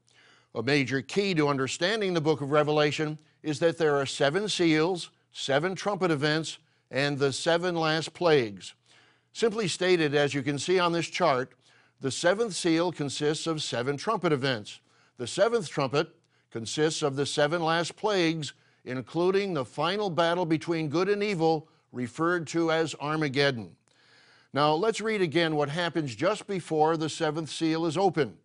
A 0.54 0.62
major 0.62 1.02
key 1.02 1.34
to 1.34 1.48
understanding 1.48 2.14
the 2.14 2.20
book 2.20 2.40
of 2.40 2.52
Revelation 2.52 3.18
is 3.42 3.58
that 3.58 3.78
there 3.78 3.96
are 3.96 4.06
seven 4.06 4.48
seals, 4.48 5.10
seven 5.32 5.74
trumpet 5.74 6.12
events, 6.12 6.58
and 6.92 7.18
the 7.18 7.32
seven 7.32 7.74
last 7.74 8.14
plagues. 8.14 8.74
Simply 9.32 9.66
stated, 9.66 10.14
as 10.14 10.34
you 10.34 10.42
can 10.44 10.56
see 10.56 10.78
on 10.78 10.92
this 10.92 11.08
chart, 11.08 11.54
the 12.00 12.12
seventh 12.12 12.54
seal 12.54 12.92
consists 12.92 13.48
of 13.48 13.60
seven 13.60 13.96
trumpet 13.96 14.32
events. 14.32 14.78
The 15.16 15.26
seventh 15.26 15.68
trumpet 15.68 16.14
consists 16.52 17.02
of 17.02 17.16
the 17.16 17.26
seven 17.26 17.60
last 17.60 17.96
plagues, 17.96 18.52
including 18.84 19.52
the 19.52 19.64
final 19.64 20.10
battle 20.10 20.46
between 20.46 20.90
good 20.90 21.08
and 21.08 21.24
evil, 21.24 21.68
referred 21.90 22.46
to 22.46 22.70
as 22.70 22.94
Armageddon. 23.00 23.74
Now, 24.54 24.72
let's 24.72 25.00
read 25.00 25.20
again 25.20 25.56
what 25.56 25.68
happens 25.68 26.14
just 26.14 26.46
before 26.46 26.96
the 26.96 27.08
seventh 27.08 27.50
seal 27.50 27.84
is 27.84 27.98
opened. 27.98 28.36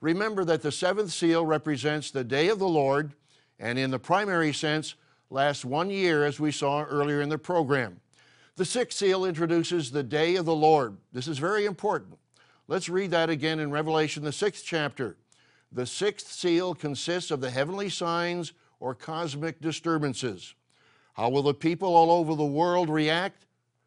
Remember 0.00 0.44
that 0.44 0.62
the 0.62 0.72
seventh 0.72 1.12
seal 1.12 1.46
represents 1.46 2.10
the 2.10 2.24
day 2.24 2.48
of 2.48 2.58
the 2.58 2.68
Lord, 2.68 3.14
and 3.58 3.78
in 3.78 3.90
the 3.90 3.98
primary 3.98 4.52
sense, 4.52 4.96
lasts 5.30 5.64
one 5.64 5.90
year, 5.90 6.24
as 6.24 6.40
we 6.40 6.50
saw 6.50 6.82
earlier 6.82 7.20
in 7.20 7.28
the 7.28 7.38
program. 7.38 8.00
The 8.56 8.64
sixth 8.64 8.98
seal 8.98 9.24
introduces 9.24 9.90
the 9.90 10.02
day 10.02 10.36
of 10.36 10.44
the 10.44 10.54
Lord. 10.54 10.96
This 11.12 11.28
is 11.28 11.38
very 11.38 11.64
important. 11.64 12.18
Let's 12.68 12.88
read 12.88 13.10
that 13.12 13.30
again 13.30 13.60
in 13.60 13.70
Revelation, 13.70 14.24
the 14.24 14.32
sixth 14.32 14.64
chapter. 14.66 15.16
The 15.72 15.86
sixth 15.86 16.30
seal 16.30 16.74
consists 16.74 17.30
of 17.30 17.40
the 17.40 17.50
heavenly 17.50 17.88
signs 17.88 18.52
or 18.80 18.94
cosmic 18.94 19.60
disturbances. 19.60 20.54
How 21.14 21.28
will 21.28 21.42
the 21.42 21.54
people 21.54 21.94
all 21.94 22.10
over 22.10 22.34
the 22.34 22.44
world 22.44 22.88
react? 22.88 23.43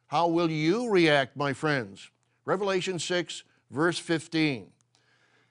How 0.07 0.27
will 0.27 0.49
you 0.49 0.89
react, 0.89 1.35
my 1.35 1.51
friends? 1.51 2.09
Revelation 2.45 2.97
6, 2.97 3.43
verse 3.69 3.99
15. 3.99 4.67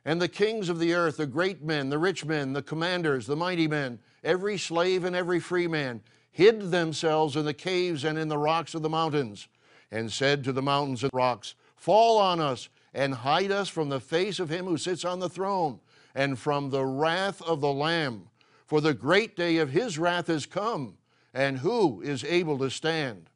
And 0.07 0.23
the 0.23 0.29
kings 0.29 0.69
of 0.71 0.79
the 0.79 0.95
earth, 0.95 1.19
the 1.19 1.27
great 1.27 1.63
men, 1.63 1.91
the 1.91 1.99
rich 1.99 2.25
men, 2.25 2.55
the 2.55 2.63
commanders, 2.63 3.27
the 3.27 3.37
mighty 3.37 3.69
men, 3.69 3.99
every 4.25 4.57
slave 4.57 5.05
and 5.05 5.15
every 5.15 5.41
free 5.41 5.67
man, 5.67 6.01
hid 6.31 6.71
themselves 6.71 7.37
in 7.37 7.45
the 7.45 7.53
caves 7.53 8.05
and 8.05 8.19
in 8.19 8.29
the 8.29 8.39
rocks 8.39 8.75
of 8.75 8.83
the 8.83 8.89
mountains, 8.89 9.49
and 9.91 10.11
said 10.11 10.43
to 10.45 10.53
the 10.53 10.63
mountains 10.63 11.03
and 11.03 11.13
rocks, 11.13 11.55
Fall 11.75 12.17
on 12.19 12.41
us 12.41 12.71
and 12.95 13.13
hide 13.13 13.53
us 13.53 13.69
from 13.69 13.91
the 13.91 14.01
face 14.01 14.39
of 14.39 14.49
him 14.49 14.65
who 14.65 14.79
sits 14.79 15.05
on 15.05 15.19
the 15.21 15.29
throne 15.29 15.81
and 16.15 16.39
from 16.39 16.71
the 16.71 16.85
wrath 16.85 17.43
of 17.43 17.61
the 17.61 17.73
Lamb. 17.73 18.31
For 18.67 18.81
the 18.81 18.95
great 18.95 19.37
day 19.37 19.59
of 19.59 19.71
his 19.71 19.99
wrath 19.99 20.31
is 20.31 20.47
come, 20.47 20.97
and 21.35 21.59
who 21.59 22.01
is 22.01 22.25
able 22.25 22.59
to 22.59 22.71
stand? 22.71 23.29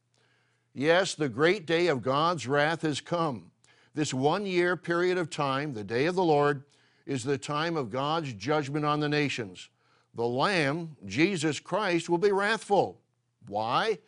Yes, 0.75 1.15
the 1.15 1.29
great 1.29 1.67
day 1.67 1.89
of 1.89 2.03
God's 2.03 2.47
wrath 2.47 2.83
has 2.83 3.01
come. 3.01 3.51
This 3.95 4.15
one 4.15 4.47
year 4.47 4.77
period 4.77 5.19
of 5.19 5.29
time, 5.29 5.75
the 5.75 5.83
day 5.83 6.07
of 6.07 6.15
the 6.15 6.25
Lord, 6.25 6.63
is 7.07 7.25
the 7.25 7.39
time 7.39 7.77
of 7.77 7.91
God's 7.91 8.33
judgment 8.35 8.85
on 8.85 9.01
the 9.01 9.09
nations. 9.09 9.69
The 10.15 10.27
Lamb, 10.27 10.97
Jesus 11.07 11.59
Christ, 11.59 12.09
will 12.09 12.19
be 12.19 12.31
wrathful. 12.31 13.01
Why? 13.49 13.99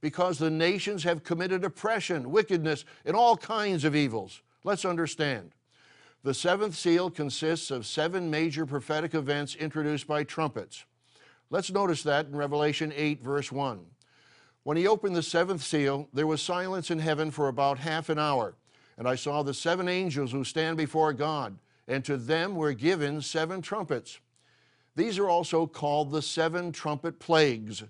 Because 0.00 0.38
the 0.38 0.50
nations 0.50 1.04
have 1.04 1.22
committed 1.22 1.64
oppression, 1.64 2.30
wickedness, 2.30 2.84
and 3.04 3.14
all 3.14 3.36
kinds 3.36 3.84
of 3.84 3.94
evils. 3.94 4.42
Let's 4.64 4.84
understand. 4.84 5.52
The 6.24 6.34
seventh 6.34 6.76
seal 6.76 7.10
consists 7.10 7.70
of 7.70 7.86
seven 7.86 8.28
major 8.28 8.66
prophetic 8.66 9.14
events 9.14 9.54
introduced 9.54 10.08
by 10.08 10.24
trumpets. 10.24 10.84
Let's 11.50 11.70
notice 11.70 12.02
that 12.02 12.26
in 12.26 12.36
Revelation 12.36 12.92
8, 12.94 13.22
verse 13.22 13.52
1. 13.52 13.86
When 14.68 14.76
he 14.76 14.86
opened 14.86 15.16
the 15.16 15.22
seventh 15.22 15.62
seal, 15.62 16.10
there 16.12 16.26
was 16.26 16.42
silence 16.42 16.90
in 16.90 16.98
heaven 16.98 17.30
for 17.30 17.48
about 17.48 17.78
half 17.78 18.10
an 18.10 18.18
hour. 18.18 18.54
And 18.98 19.08
I 19.08 19.14
saw 19.14 19.42
the 19.42 19.54
seven 19.54 19.88
angels 19.88 20.30
who 20.30 20.44
stand 20.44 20.76
before 20.76 21.14
God, 21.14 21.56
and 21.86 22.04
to 22.04 22.18
them 22.18 22.54
were 22.54 22.74
given 22.74 23.22
seven 23.22 23.62
trumpets. 23.62 24.20
These 24.94 25.18
are 25.18 25.30
also 25.30 25.66
called 25.66 26.10
the 26.10 26.20
seven 26.20 26.70
trumpet 26.70 27.18
plagues. 27.18 27.82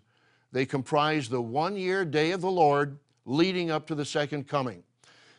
They 0.52 0.64
comprise 0.64 1.28
the 1.28 1.42
one 1.42 1.74
year 1.74 2.04
day 2.04 2.30
of 2.30 2.42
the 2.42 2.48
Lord 2.48 3.00
leading 3.26 3.72
up 3.72 3.88
to 3.88 3.96
the 3.96 4.04
second 4.04 4.46
coming. 4.46 4.84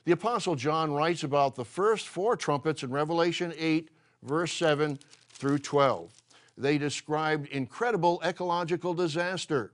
The 0.03 0.11
Apostle 0.11 0.57
John 0.57 0.91
writes 0.91 1.23
about 1.23 1.55
the 1.55 1.63
first 1.63 2.09
four 2.09 2.35
trumpets 2.35 2.83
in 2.83 2.91
Revelation 2.91 3.53
8, 3.57 3.87
verse 4.23 4.51
7 4.51 4.99
through 5.29 5.59
12. 5.59 6.11
They 6.57 6.77
described 6.77 7.47
incredible 7.47 8.21
ecological 8.25 8.93
disaster. 8.93 9.71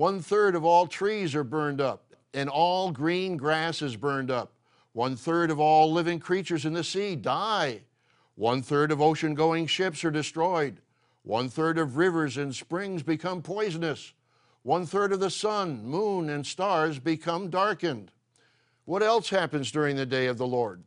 One 0.00 0.22
third 0.22 0.54
of 0.54 0.64
all 0.64 0.86
trees 0.86 1.34
are 1.34 1.44
burned 1.44 1.78
up, 1.78 2.14
and 2.32 2.48
all 2.48 2.90
green 2.90 3.36
grass 3.36 3.82
is 3.82 3.96
burned 3.96 4.30
up. 4.30 4.54
One 4.94 5.14
third 5.14 5.50
of 5.50 5.60
all 5.60 5.92
living 5.92 6.18
creatures 6.20 6.64
in 6.64 6.72
the 6.72 6.82
sea 6.82 7.14
die. 7.14 7.82
One 8.34 8.62
third 8.62 8.92
of 8.92 9.02
ocean 9.02 9.34
going 9.34 9.66
ships 9.66 10.02
are 10.02 10.10
destroyed. 10.10 10.80
One 11.22 11.50
third 11.50 11.76
of 11.76 11.98
rivers 11.98 12.38
and 12.38 12.54
springs 12.54 13.02
become 13.02 13.42
poisonous. 13.42 14.14
One 14.62 14.86
third 14.86 15.12
of 15.12 15.20
the 15.20 15.28
sun, 15.28 15.84
moon, 15.84 16.30
and 16.30 16.46
stars 16.46 16.98
become 16.98 17.50
darkened. 17.50 18.10
What 18.86 19.02
else 19.02 19.28
happens 19.28 19.70
during 19.70 19.96
the 19.96 20.06
day 20.06 20.28
of 20.28 20.38
the 20.38 20.46
Lord? 20.46 20.82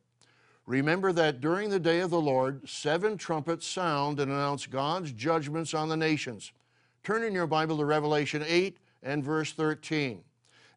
Remember 0.66 1.14
that 1.14 1.40
during 1.40 1.70
the 1.70 1.80
day 1.80 2.00
of 2.00 2.10
the 2.10 2.20
Lord, 2.20 2.68
seven 2.68 3.18
trumpets 3.18 3.68
sound 3.68 4.20
and 4.20 4.32
announce 4.32 4.66
God's 4.66 5.12
judgments 5.12 5.76
on 5.76 5.88
the 5.88 5.98
nations. 5.98 6.52
Turn 7.04 7.22
in 7.22 7.34
your 7.34 7.46
Bible 7.46 7.78
to 7.78 7.86
Revelation 7.86 8.44
8 8.48 8.80
and 9.04 9.24
verse 9.24 9.52
13. 9.52 10.24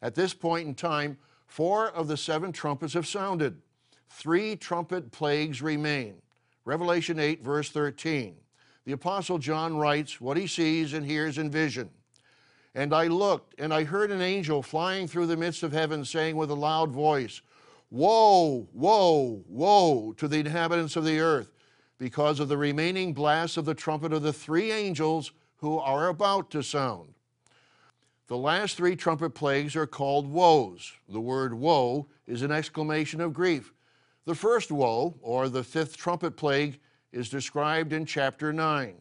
At 0.01 0.15
this 0.15 0.33
point 0.33 0.67
in 0.67 0.75
time, 0.75 1.17
four 1.47 1.89
of 1.89 2.07
the 2.07 2.17
seven 2.17 2.51
trumpets 2.51 2.93
have 2.93 3.07
sounded. 3.07 3.57
Three 4.09 4.55
trumpet 4.55 5.11
plagues 5.11 5.61
remain. 5.61 6.21
Revelation 6.65 7.19
8, 7.19 7.43
verse 7.43 7.69
13. 7.69 8.35
The 8.85 8.91
Apostle 8.93 9.37
John 9.37 9.77
writes 9.77 10.21
what 10.21 10.37
he 10.37 10.47
sees 10.47 10.93
and 10.93 11.05
hears 11.05 11.37
in 11.37 11.49
vision. 11.49 11.89
And 12.75 12.93
I 12.93 13.07
looked, 13.07 13.59
and 13.59 13.73
I 13.73 13.83
heard 13.83 14.11
an 14.11 14.21
angel 14.21 14.61
flying 14.61 15.07
through 15.07 15.25
the 15.25 15.35
midst 15.35 15.63
of 15.63 15.71
heaven, 15.71 16.05
saying 16.05 16.35
with 16.35 16.51
a 16.51 16.55
loud 16.55 16.91
voice, 16.91 17.41
Woe, 17.89 18.67
woe, 18.73 19.43
woe 19.47 20.13
to 20.13 20.27
the 20.27 20.39
inhabitants 20.39 20.95
of 20.95 21.05
the 21.05 21.19
earth, 21.19 21.51
because 21.97 22.39
of 22.39 22.49
the 22.49 22.57
remaining 22.57 23.13
blasts 23.13 23.57
of 23.57 23.65
the 23.65 23.73
trumpet 23.73 24.13
of 24.13 24.21
the 24.21 24.33
three 24.33 24.71
angels 24.71 25.31
who 25.57 25.79
are 25.79 26.09
about 26.09 26.51
to 26.51 26.61
sound. 26.61 27.13
The 28.27 28.37
last 28.37 28.75
three 28.75 28.95
trumpet 28.95 29.29
plagues 29.31 29.75
are 29.75 29.87
called 29.87 30.27
woes. 30.27 30.91
The 31.07 31.21
word 31.21 31.53
woe 31.53 32.07
is 32.27 32.41
an 32.41 32.51
exclamation 32.51 33.21
of 33.21 33.33
grief. 33.33 33.73
The 34.25 34.35
first 34.35 34.69
woe, 34.69 35.15
or 35.21 35.47
the 35.47 35.63
fifth 35.63 35.95
trumpet 35.95 36.35
plague, 36.35 36.79
is 37.13 37.29
described 37.29 37.93
in 37.93 38.05
chapter 38.05 38.51
9. 38.51 38.95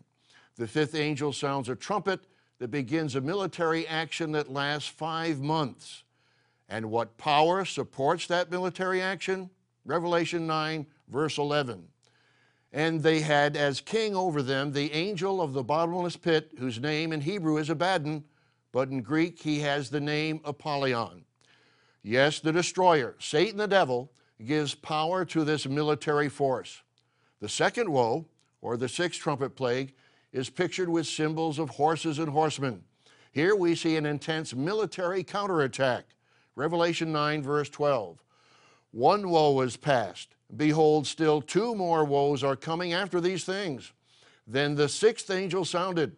The 0.56 0.68
fifth 0.68 0.94
angel 0.94 1.32
sounds 1.32 1.68
a 1.68 1.74
trumpet 1.74 2.20
that 2.60 2.70
begins 2.70 3.16
a 3.16 3.20
military 3.20 3.86
action 3.88 4.30
that 4.32 4.52
lasts 4.52 4.88
five 4.88 5.40
months. 5.40 6.04
And 6.68 6.90
what 6.90 7.18
power 7.18 7.64
supports 7.64 8.28
that 8.28 8.50
military 8.50 9.02
action? 9.02 9.50
Revelation 9.84 10.46
9, 10.46 10.86
verse 11.08 11.36
11. 11.36 11.84
And 12.72 13.02
they 13.02 13.20
had 13.20 13.56
as 13.56 13.80
king 13.80 14.14
over 14.14 14.40
them 14.40 14.72
the 14.72 14.92
angel 14.92 15.40
of 15.40 15.52
the 15.52 15.64
bottomless 15.64 16.16
pit, 16.16 16.52
whose 16.58 16.80
name 16.80 17.12
in 17.12 17.20
Hebrew 17.20 17.56
is 17.56 17.70
Abaddon, 17.70 18.24
but 18.72 18.88
in 18.88 19.02
Greek 19.02 19.40
he 19.40 19.60
has 19.60 19.90
the 19.90 20.00
name 20.00 20.40
Apollyon. 20.44 21.24
Yes, 22.02 22.40
the 22.40 22.52
destroyer, 22.52 23.16
Satan 23.18 23.58
the 23.58 23.66
devil, 23.66 24.12
gives 24.44 24.74
power 24.74 25.24
to 25.24 25.44
this 25.44 25.66
military 25.66 26.28
force. 26.28 26.82
The 27.40 27.48
second 27.48 27.90
woe, 27.90 28.26
or 28.60 28.76
the 28.76 28.88
sixth 28.88 29.20
trumpet 29.20 29.56
plague, 29.56 29.94
is 30.32 30.50
pictured 30.50 30.88
with 30.88 31.06
symbols 31.06 31.58
of 31.58 31.70
horses 31.70 32.18
and 32.18 32.28
horsemen. 32.28 32.82
Here 33.32 33.54
we 33.54 33.74
see 33.74 33.96
an 33.96 34.06
intense 34.06 34.54
military 34.54 35.22
counterattack. 35.22 36.04
Revelation 36.54 37.12
9, 37.12 37.42
verse 37.42 37.68
12. 37.68 38.22
One 38.92 39.28
woe 39.28 39.60
is 39.60 39.76
past. 39.76 40.36
Behold, 40.56 41.06
still 41.06 41.42
two 41.42 41.74
more 41.74 42.04
woes 42.04 42.42
are 42.42 42.56
coming 42.56 42.92
after 42.92 43.20
these 43.20 43.44
things. 43.44 43.92
Then 44.46 44.74
the 44.74 44.88
sixth 44.88 45.30
angel 45.30 45.64
sounded, 45.64 46.16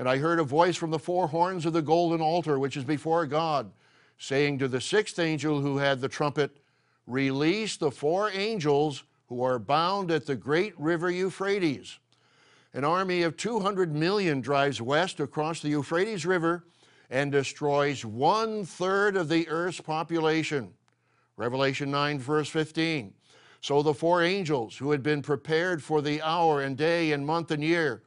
and 0.00 0.08
I 0.08 0.16
heard 0.16 0.40
a 0.40 0.44
voice 0.44 0.76
from 0.76 0.90
the 0.90 0.98
four 0.98 1.28
horns 1.28 1.66
of 1.66 1.74
the 1.74 1.82
golden 1.82 2.22
altar, 2.22 2.58
which 2.58 2.74
is 2.74 2.84
before 2.84 3.26
God, 3.26 3.70
saying 4.16 4.58
to 4.60 4.66
the 4.66 4.80
sixth 4.80 5.18
angel 5.18 5.60
who 5.60 5.76
had 5.76 6.00
the 6.00 6.08
trumpet, 6.08 6.56
Release 7.06 7.76
the 7.76 7.90
four 7.90 8.30
angels 8.30 9.04
who 9.28 9.42
are 9.42 9.58
bound 9.58 10.10
at 10.10 10.24
the 10.24 10.36
great 10.36 10.72
river 10.80 11.10
Euphrates. 11.10 11.98
An 12.72 12.82
army 12.82 13.20
of 13.20 13.36
200 13.36 13.94
million 13.94 14.40
drives 14.40 14.80
west 14.80 15.20
across 15.20 15.60
the 15.60 15.68
Euphrates 15.68 16.24
River 16.24 16.64
and 17.10 17.30
destroys 17.30 18.02
one 18.02 18.64
third 18.64 19.18
of 19.18 19.28
the 19.28 19.46
earth's 19.50 19.82
population. 19.82 20.72
Revelation 21.36 21.90
9, 21.90 22.18
verse 22.18 22.48
15. 22.48 23.12
So 23.60 23.82
the 23.82 23.92
four 23.92 24.22
angels 24.22 24.78
who 24.78 24.92
had 24.92 25.02
been 25.02 25.20
prepared 25.20 25.82
for 25.82 26.00
the 26.00 26.22
hour 26.22 26.62
and 26.62 26.74
day 26.74 27.12
and 27.12 27.26
month 27.26 27.50
and 27.50 27.62
year 27.62 28.02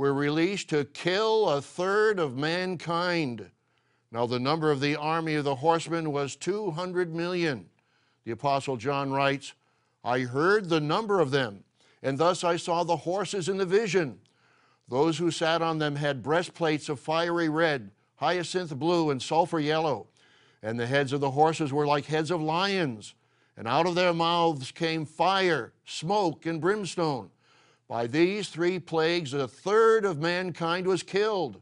were 0.00 0.14
released 0.14 0.70
to 0.70 0.82
kill 0.86 1.46
a 1.50 1.60
third 1.60 2.18
of 2.18 2.34
mankind. 2.34 3.50
Now 4.10 4.24
the 4.24 4.38
number 4.38 4.70
of 4.70 4.80
the 4.80 4.96
army 4.96 5.34
of 5.34 5.44
the 5.44 5.56
horsemen 5.56 6.10
was 6.10 6.36
200 6.36 7.14
million. 7.14 7.68
The 8.24 8.30
Apostle 8.30 8.78
John 8.78 9.12
writes, 9.12 9.52
I 10.02 10.20
heard 10.20 10.70
the 10.70 10.80
number 10.80 11.20
of 11.20 11.30
them, 11.30 11.64
and 12.02 12.16
thus 12.16 12.44
I 12.44 12.56
saw 12.56 12.82
the 12.82 12.96
horses 12.96 13.50
in 13.50 13.58
the 13.58 13.66
vision. 13.66 14.20
Those 14.88 15.18
who 15.18 15.30
sat 15.30 15.60
on 15.60 15.76
them 15.76 15.96
had 15.96 16.22
breastplates 16.22 16.88
of 16.88 16.98
fiery 16.98 17.50
red, 17.50 17.90
hyacinth 18.16 18.74
blue, 18.76 19.10
and 19.10 19.20
sulfur 19.20 19.60
yellow, 19.60 20.06
and 20.62 20.80
the 20.80 20.86
heads 20.86 21.12
of 21.12 21.20
the 21.20 21.32
horses 21.32 21.74
were 21.74 21.86
like 21.86 22.06
heads 22.06 22.30
of 22.30 22.40
lions 22.40 23.12
and 23.54 23.68
out 23.68 23.86
of 23.86 23.94
their 23.94 24.14
mouths 24.14 24.72
came 24.72 25.04
fire, 25.04 25.74
smoke, 25.84 26.46
and 26.46 26.62
brimstone. 26.62 27.28
By 27.90 28.06
these 28.06 28.48
three 28.48 28.78
plagues, 28.78 29.34
a 29.34 29.48
third 29.48 30.04
of 30.04 30.20
mankind 30.20 30.86
was 30.86 31.02
killed 31.02 31.60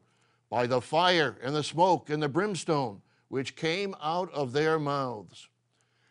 by 0.50 0.66
the 0.66 0.82
fire 0.82 1.38
and 1.42 1.56
the 1.56 1.62
smoke 1.62 2.10
and 2.10 2.22
the 2.22 2.28
brimstone 2.28 3.00
which 3.28 3.56
came 3.56 3.94
out 4.02 4.30
of 4.34 4.52
their 4.52 4.78
mouths. 4.78 5.48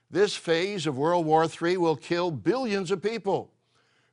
This 0.09 0.35
phase 0.35 0.87
of 0.87 0.97
World 0.97 1.27
War 1.27 1.45
III 1.45 1.77
will 1.77 1.95
kill 1.95 2.31
billions 2.31 2.89
of 2.89 3.03
people. 3.03 3.51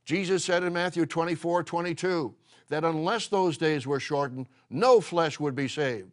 Jesus 0.04 0.44
said 0.44 0.62
in 0.62 0.75
Matthew 0.75 1.06
24 1.06 1.62
22 1.62 2.34
that 2.68 2.84
unless 2.84 3.28
those 3.28 3.56
days 3.56 3.87
were 3.87 3.99
shortened, 3.99 4.46
no 4.68 5.00
flesh 5.00 5.40
would 5.40 5.54
be 5.54 5.68
saved. 5.68 6.12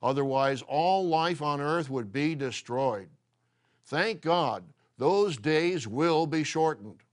Otherwise, 0.00 0.62
all 0.62 1.08
life 1.08 1.42
on 1.42 1.60
earth 1.60 1.90
would 1.90 2.12
be 2.12 2.36
destroyed. 2.36 3.08
Thank 3.86 4.20
God 4.20 4.62
those 4.96 5.36
days 5.36 5.88
will 5.88 6.24
be 6.24 6.44
shortened. 6.44 7.03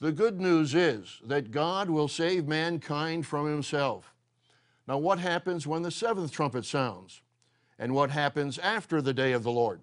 The 0.00 0.12
good 0.12 0.40
news 0.40 0.74
is 0.74 1.20
that 1.24 1.50
God 1.50 1.90
will 1.90 2.06
save 2.06 2.46
mankind 2.46 3.26
from 3.26 3.50
himself. 3.50 4.14
Now, 4.86 4.98
what 4.98 5.18
happens 5.18 5.66
when 5.66 5.82
the 5.82 5.90
seventh 5.90 6.30
trumpet 6.30 6.64
sounds? 6.64 7.20
And 7.78 7.94
what 7.94 8.10
happens 8.10 8.58
after 8.58 9.02
the 9.02 9.12
day 9.12 9.32
of 9.32 9.42
the 9.42 9.50
Lord? 9.50 9.80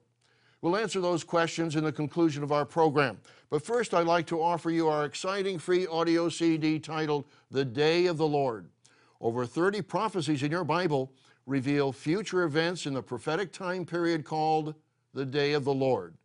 We'll 0.61 0.77
answer 0.77 0.99
those 0.99 1.23
questions 1.23 1.75
in 1.75 1.83
the 1.83 1.91
conclusion 1.91 2.43
of 2.43 2.51
our 2.51 2.65
program. 2.65 3.19
But 3.49 3.63
first, 3.63 3.93
I'd 3.93 4.07
like 4.07 4.25
to 4.27 4.41
offer 4.41 4.71
you 4.71 4.87
our 4.87 5.05
exciting 5.05 5.59
free 5.59 5.85
audio 5.85 6.29
CD 6.29 6.79
titled 6.79 7.25
The 7.51 7.65
Day 7.65 8.07
of 8.07 8.17
the 8.17 8.27
Lord. 8.27 8.69
Over 9.21 9.45
30 9.45 9.81
prophecies 9.83 10.43
in 10.43 10.51
your 10.51 10.63
Bible 10.63 11.11
reveal 11.45 11.91
future 11.91 12.43
events 12.43 12.85
in 12.85 12.93
the 12.93 13.03
prophetic 13.03 13.51
time 13.51 13.85
period 13.85 14.25
called 14.25 14.75
the 15.13 15.25
Day 15.25 15.53
of 15.53 15.65
the 15.65 15.73
Lord. 15.73 16.15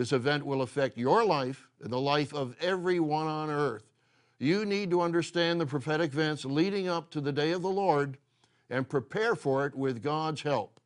This 0.00 0.12
event 0.14 0.46
will 0.46 0.62
affect 0.62 0.96
your 0.96 1.26
life 1.26 1.68
and 1.82 1.92
the 1.92 2.00
life 2.00 2.32
of 2.32 2.56
everyone 2.62 3.26
on 3.26 3.50
earth. 3.50 3.84
You 4.38 4.64
need 4.64 4.88
to 4.92 5.02
understand 5.02 5.60
the 5.60 5.66
prophetic 5.66 6.14
events 6.14 6.46
leading 6.46 6.88
up 6.88 7.10
to 7.10 7.20
the 7.20 7.32
day 7.32 7.52
of 7.52 7.60
the 7.60 7.68
Lord 7.68 8.16
and 8.70 8.88
prepare 8.88 9.34
for 9.34 9.66
it 9.66 9.74
with 9.74 10.02
God's 10.02 10.40
help. 10.40 10.80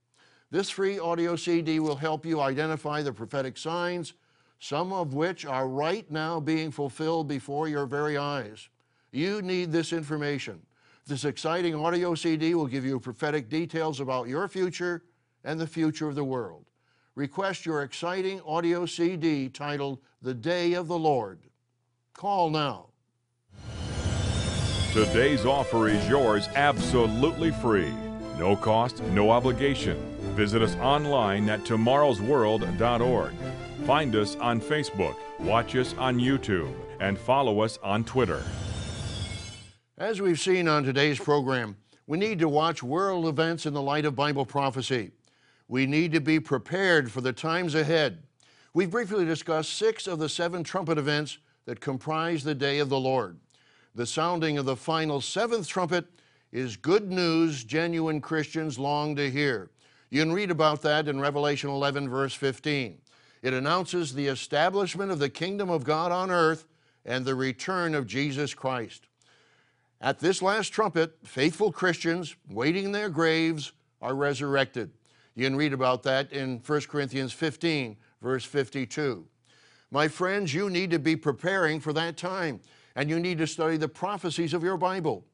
This 0.50 0.68
free 0.68 0.98
audio 0.98 1.36
CD 1.36 1.78
will 1.78 1.94
help 1.94 2.26
you 2.26 2.40
identify 2.40 3.02
the 3.02 3.12
prophetic 3.12 3.56
signs, 3.56 4.14
some 4.58 4.92
of 4.92 5.14
which 5.14 5.46
are 5.46 5.68
right 5.68 6.10
now 6.10 6.40
being 6.40 6.72
fulfilled 6.72 7.28
before 7.28 7.68
your 7.68 7.86
very 7.86 8.18
eyes. 8.18 8.68
You 9.12 9.42
need 9.42 9.70
this 9.70 9.92
information. 9.92 10.60
This 11.06 11.24
exciting 11.24 11.76
audio 11.76 12.16
CD 12.16 12.56
will 12.56 12.66
give 12.66 12.84
you 12.84 12.98
prophetic 12.98 13.48
details 13.48 14.00
about 14.00 14.26
your 14.26 14.48
future 14.48 15.04
and 15.44 15.60
the 15.60 15.68
future 15.68 16.08
of 16.08 16.16
the 16.16 16.24
world 16.24 16.64
request 17.14 17.64
your 17.64 17.82
exciting 17.82 18.40
audio 18.44 18.86
CD 18.86 19.48
titled 19.48 20.00
The 20.20 20.34
Day 20.34 20.72
of 20.72 20.88
the 20.88 20.98
Lord. 20.98 21.38
Call 22.12 22.50
now. 22.50 22.86
Today's 24.92 25.44
offer 25.44 25.88
is 25.88 26.08
yours 26.08 26.48
absolutely 26.54 27.50
free. 27.50 27.92
No 28.38 28.56
cost, 28.56 29.02
no 29.04 29.30
obligation. 29.30 29.96
Visit 30.34 30.62
us 30.62 30.74
online 30.76 31.48
at 31.48 31.60
tomorrowsworld.org. 31.60 33.32
Find 33.86 34.16
us 34.16 34.36
on 34.36 34.60
Facebook, 34.60 35.16
watch 35.38 35.76
us 35.76 35.94
on 35.98 36.18
YouTube, 36.18 36.74
and 37.00 37.18
follow 37.18 37.60
us 37.60 37.78
on 37.82 38.04
Twitter. 38.04 38.42
As 39.98 40.20
we've 40.20 40.40
seen 40.40 40.66
on 40.66 40.82
today's 40.82 41.18
program, 41.18 41.76
we 42.06 42.18
need 42.18 42.40
to 42.40 42.48
watch 42.48 42.82
world 42.82 43.26
events 43.26 43.66
in 43.66 43.74
the 43.74 43.82
light 43.82 44.04
of 44.04 44.16
Bible 44.16 44.44
prophecy. 44.44 45.12
We 45.68 45.86
need 45.86 46.12
to 46.12 46.20
be 46.20 46.40
prepared 46.40 47.10
for 47.10 47.20
the 47.20 47.32
times 47.32 47.74
ahead. 47.74 48.22
We've 48.74 48.90
briefly 48.90 49.24
discussed 49.24 49.74
six 49.74 50.06
of 50.06 50.18
the 50.18 50.28
seven 50.28 50.64
trumpet 50.64 50.98
events 50.98 51.38
that 51.64 51.80
comprise 51.80 52.44
the 52.44 52.54
day 52.54 52.78
of 52.78 52.88
the 52.88 52.98
Lord. 53.00 53.38
The 53.94 54.06
sounding 54.06 54.58
of 54.58 54.66
the 54.66 54.76
final 54.76 55.20
seventh 55.20 55.68
trumpet 55.68 56.06
is 56.52 56.76
good 56.76 57.10
news 57.10 57.64
genuine 57.64 58.20
Christians 58.20 58.78
long 58.78 59.16
to 59.16 59.30
hear. 59.30 59.70
You 60.10 60.20
can 60.22 60.32
read 60.32 60.50
about 60.50 60.82
that 60.82 61.08
in 61.08 61.20
Revelation 61.20 61.70
11, 61.70 62.08
verse 62.08 62.34
15. 62.34 62.98
It 63.42 63.52
announces 63.52 64.14
the 64.14 64.26
establishment 64.26 65.10
of 65.10 65.18
the 65.18 65.28
kingdom 65.28 65.70
of 65.70 65.84
God 65.84 66.12
on 66.12 66.30
earth 66.30 66.66
and 67.04 67.24
the 67.24 67.34
return 67.34 67.94
of 67.94 68.06
Jesus 68.06 68.54
Christ. 68.54 69.06
At 70.00 70.18
this 70.18 70.42
last 70.42 70.68
trumpet, 70.68 71.14
faithful 71.24 71.72
Christians 71.72 72.36
waiting 72.50 72.86
in 72.86 72.92
their 72.92 73.08
graves 73.08 73.72
are 74.02 74.14
resurrected. 74.14 74.90
You 75.34 75.44
can 75.44 75.56
read 75.56 75.72
about 75.72 76.02
that 76.04 76.32
in 76.32 76.60
1 76.64 76.80
Corinthians 76.82 77.32
15, 77.32 77.96
verse 78.22 78.44
52. 78.44 79.26
My 79.90 80.08
friends, 80.08 80.54
you 80.54 80.70
need 80.70 80.90
to 80.90 80.98
be 80.98 81.16
preparing 81.16 81.80
for 81.80 81.92
that 81.92 82.16
time, 82.16 82.60
and 82.96 83.10
you 83.10 83.18
need 83.18 83.38
to 83.38 83.46
study 83.46 83.76
the 83.76 83.88
prophecies 83.88 84.54
of 84.54 84.62
your 84.62 84.76
Bible. 84.76 85.24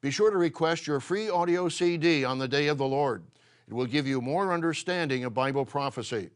Be 0.00 0.10
sure 0.10 0.30
to 0.30 0.38
request 0.38 0.86
your 0.86 1.00
free 1.00 1.28
audio 1.28 1.68
CD 1.68 2.24
on 2.24 2.38
the 2.38 2.48
day 2.48 2.68
of 2.68 2.78
the 2.78 2.86
Lord. 2.86 3.22
It 3.68 3.74
will 3.74 3.86
give 3.86 4.06
you 4.06 4.20
more 4.20 4.52
understanding 4.52 5.24
of 5.24 5.34
Bible 5.34 5.64
prophecy. 5.64 6.30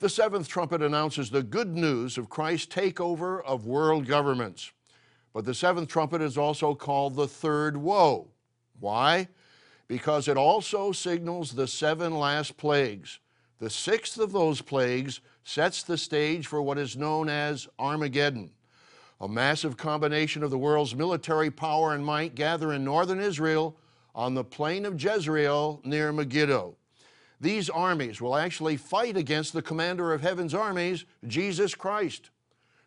The 0.00 0.08
seventh 0.08 0.48
trumpet 0.48 0.82
announces 0.82 1.30
the 1.30 1.44
good 1.44 1.76
news 1.76 2.18
of 2.18 2.28
Christ's 2.28 2.74
takeover 2.74 3.42
of 3.44 3.66
world 3.66 4.06
governments. 4.06 4.72
But 5.32 5.44
the 5.44 5.54
seventh 5.54 5.88
trumpet 5.88 6.20
is 6.20 6.36
also 6.36 6.74
called 6.74 7.14
the 7.14 7.28
third 7.28 7.76
woe. 7.76 8.28
Why? 8.80 9.28
Because 9.92 10.26
it 10.26 10.38
also 10.38 10.90
signals 10.90 11.52
the 11.52 11.66
seven 11.66 12.18
last 12.18 12.56
plagues. 12.56 13.18
The 13.58 13.68
sixth 13.68 14.18
of 14.18 14.32
those 14.32 14.62
plagues 14.62 15.20
sets 15.44 15.82
the 15.82 15.98
stage 15.98 16.46
for 16.46 16.62
what 16.62 16.78
is 16.78 16.96
known 16.96 17.28
as 17.28 17.68
Armageddon. 17.78 18.52
A 19.20 19.28
massive 19.28 19.76
combination 19.76 20.42
of 20.42 20.48
the 20.48 20.56
world's 20.56 20.96
military 20.96 21.50
power 21.50 21.92
and 21.92 22.06
might 22.06 22.34
gather 22.34 22.72
in 22.72 22.82
northern 22.82 23.20
Israel 23.20 23.76
on 24.14 24.32
the 24.32 24.42
plain 24.42 24.86
of 24.86 24.98
Jezreel 24.98 25.82
near 25.84 26.10
Megiddo. 26.10 26.74
These 27.38 27.68
armies 27.68 28.18
will 28.18 28.34
actually 28.34 28.78
fight 28.78 29.18
against 29.18 29.52
the 29.52 29.60
commander 29.60 30.14
of 30.14 30.22
heaven's 30.22 30.54
armies, 30.54 31.04
Jesus 31.26 31.74
Christ. 31.74 32.30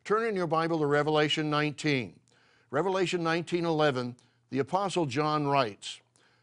Turn 0.06 0.26
in 0.26 0.36
your 0.36 0.48
Bible 0.48 0.80
to 0.80 0.88
Revelation 0.88 1.52
19. 1.52 2.20
Revelation 2.72 3.22
19:11, 3.22 4.16
the 4.50 4.58
apostle 4.58 5.06
John 5.06 5.46
writes, 5.46 6.00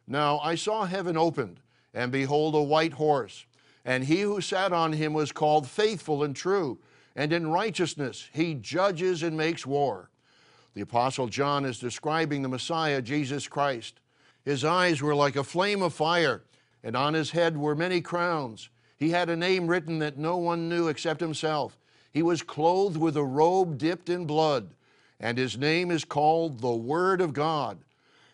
now 0.07 0.39
I 0.41 0.55
saw 0.55 0.85
heaven 0.85 1.17
opened, 1.17 1.61
and 1.95 2.11
behold, 2.11 2.55
a 2.55 2.63
white 2.63 2.95
horse. 2.95 3.47
And 3.85 4.05
he 4.05 4.21
who 4.21 4.41
sat 4.41 4.73
on 4.73 4.93
him 4.93 5.13
was 5.13 5.33
called 5.33 5.69
faithful 5.69 6.23
and 6.23 6.35
true, 6.35 6.79
and 7.17 7.33
in 7.33 7.49
righteousness 7.49 8.29
he 8.33 8.55
judges 8.55 9.23
and 9.23 9.37
makes 9.37 9.67
war. 9.67 10.11
The 10.75 10.83
Apostle 10.83 11.27
John 11.27 11.65
is 11.65 11.79
describing 11.79 12.43
the 12.43 12.49
Messiah, 12.49 13.03
Jesus 13.03 13.47
Christ. 13.47 14.01
His 14.45 14.65
eyes 14.65 15.03
were 15.03 15.15
like 15.15 15.37
a 15.37 15.45
flame 15.45 15.83
of 15.83 15.93
fire, 15.93 16.43
and 16.83 16.97
on 16.97 17.15
his 17.15 17.31
head 17.31 17.57
were 17.57 17.75
many 17.75 18.01
crowns. 18.01 18.71
He 18.97 19.11
had 19.11 19.29
a 19.29 19.37
name 19.37 19.67
written 19.67 19.99
that 19.99 20.19
no 20.19 20.37
one 20.37 20.69
knew 20.69 20.89
except 20.89 21.21
himself. 21.21 21.77
He 22.13 22.23
was 22.23 22.43
clothed 22.43 22.97
with 22.97 23.17
a 23.17 23.25
robe 23.25 23.79
dipped 23.79 24.09
in 24.09 24.27
blood, 24.27 24.75
and 25.21 25.39
his 25.39 25.59
name 25.59 25.91
is 25.91 26.05
called 26.05 26.61
the 26.61 26.75
Word 26.75 27.21
of 27.21 27.33
God. 27.33 27.79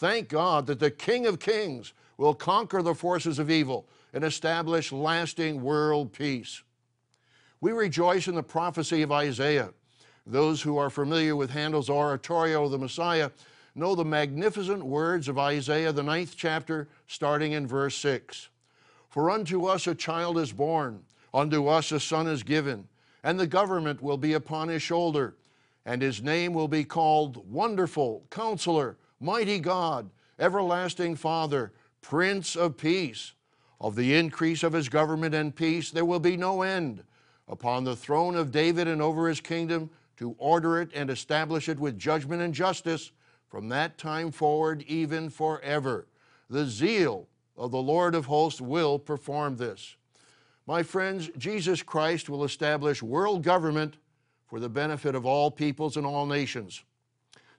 Thank 0.00 0.30
God 0.30 0.66
that 0.68 0.78
the 0.78 0.90
King 0.90 1.26
of 1.26 1.40
Kings 1.40 1.92
will 2.16 2.32
conquer 2.32 2.80
the 2.80 2.94
forces 2.94 3.38
of 3.38 3.50
evil 3.50 3.86
and 4.14 4.24
establish 4.24 4.92
lasting 4.92 5.60
world 5.60 6.10
peace. 6.10 6.62
We 7.60 7.72
rejoice 7.72 8.26
in 8.26 8.34
the 8.34 8.42
prophecy 8.42 9.02
of 9.02 9.12
Isaiah. 9.12 9.74
Those 10.26 10.62
who 10.62 10.78
are 10.78 10.88
familiar 10.88 11.36
with 11.36 11.50
Handel's 11.50 11.90
oratorio 11.90 12.66
the 12.70 12.78
Messiah 12.78 13.30
know 13.74 13.94
the 13.94 14.06
magnificent 14.06 14.82
words 14.86 15.28
of 15.28 15.38
Isaiah, 15.38 15.92
the 15.92 16.02
ninth 16.02 16.32
chapter, 16.34 16.88
starting 17.06 17.52
in 17.52 17.66
verse 17.66 17.94
6. 17.96 18.48
For 19.10 19.30
unto 19.30 19.66
us 19.66 19.86
a 19.86 19.94
child 19.94 20.38
is 20.38 20.50
born, 20.50 21.02
unto 21.34 21.66
us 21.66 21.92
a 21.92 22.00
son 22.00 22.26
is 22.26 22.42
given, 22.42 22.88
and 23.22 23.38
the 23.38 23.46
government 23.46 24.00
will 24.00 24.16
be 24.16 24.32
upon 24.32 24.68
his 24.68 24.80
shoulder, 24.80 25.36
and 25.84 26.00
his 26.00 26.22
name 26.22 26.54
will 26.54 26.68
be 26.68 26.84
called 26.84 27.52
Wonderful, 27.52 28.24
Counselor, 28.30 28.96
Mighty 29.20 29.60
God, 29.60 30.10
Everlasting 30.38 31.14
Father, 31.16 31.72
Prince 32.00 32.56
of 32.56 32.76
Peace. 32.78 33.34
Of 33.78 33.94
the 33.94 34.14
increase 34.14 34.62
of 34.62 34.72
his 34.72 34.88
government 34.88 35.34
and 35.34 35.54
peace 35.54 35.90
there 35.90 36.04
will 36.04 36.20
be 36.20 36.36
no 36.36 36.62
end 36.62 37.02
upon 37.48 37.84
the 37.84 37.96
throne 37.96 38.34
of 38.34 38.50
David 38.50 38.88
and 38.88 39.00
over 39.00 39.28
his 39.28 39.40
kingdom 39.40 39.90
to 40.18 40.34
order 40.38 40.80
it 40.80 40.90
and 40.94 41.10
establish 41.10 41.68
it 41.68 41.78
with 41.78 41.98
judgment 41.98 42.42
and 42.42 42.52
justice 42.52 43.10
from 43.48 43.68
that 43.68 43.98
time 43.98 44.30
forward, 44.30 44.82
even 44.86 45.28
forever. 45.30 46.06
The 46.48 46.66
zeal 46.66 47.26
of 47.56 47.70
the 47.70 47.82
Lord 47.82 48.14
of 48.14 48.26
hosts 48.26 48.60
will 48.60 48.98
perform 48.98 49.56
this. 49.56 49.96
My 50.66 50.82
friends, 50.82 51.30
Jesus 51.36 51.82
Christ 51.82 52.28
will 52.28 52.44
establish 52.44 53.02
world 53.02 53.42
government 53.42 53.96
for 54.46 54.60
the 54.60 54.68
benefit 54.68 55.14
of 55.14 55.26
all 55.26 55.50
peoples 55.50 55.96
and 55.96 56.06
all 56.06 56.26
nations. 56.26 56.84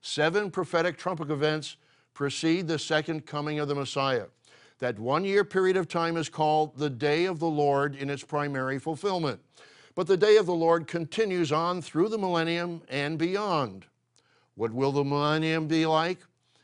Seven 0.02 0.50
prophetic 0.50 0.98
trumpet 0.98 1.30
events 1.30 1.78
precede 2.14 2.68
the 2.68 2.80
second 2.80 3.26
coming 3.26 3.60
of 3.60 3.68
the 3.68 3.76
Messiah. 3.76 4.26
That 4.80 4.98
one 5.00 5.24
year 5.24 5.44
period 5.44 5.78
of 5.78 5.88
time 5.88 6.18
is 6.18 6.28
called 6.28 6.76
the 6.76 6.90
day 6.90 7.26
of 7.26 7.40
the 7.40 7.50
Lord 7.50 7.96
in 7.96 8.10
its 8.10 8.24
primary 8.24 8.80
fulfillment. 8.80 9.40
But 9.94 10.08
the 10.08 10.18
day 10.18 10.38
of 10.38 10.46
the 10.46 10.56
Lord 10.56 10.88
continues 10.88 11.52
on 11.52 11.82
through 11.82 12.10
the 12.10 12.18
millennium 12.18 12.82
and 12.90 13.18
beyond. 13.18 13.86
What 14.56 14.74
will 14.74 14.92
the 14.92 15.04
millennium 15.04 15.68
be 15.68 15.86
like? 15.86 16.20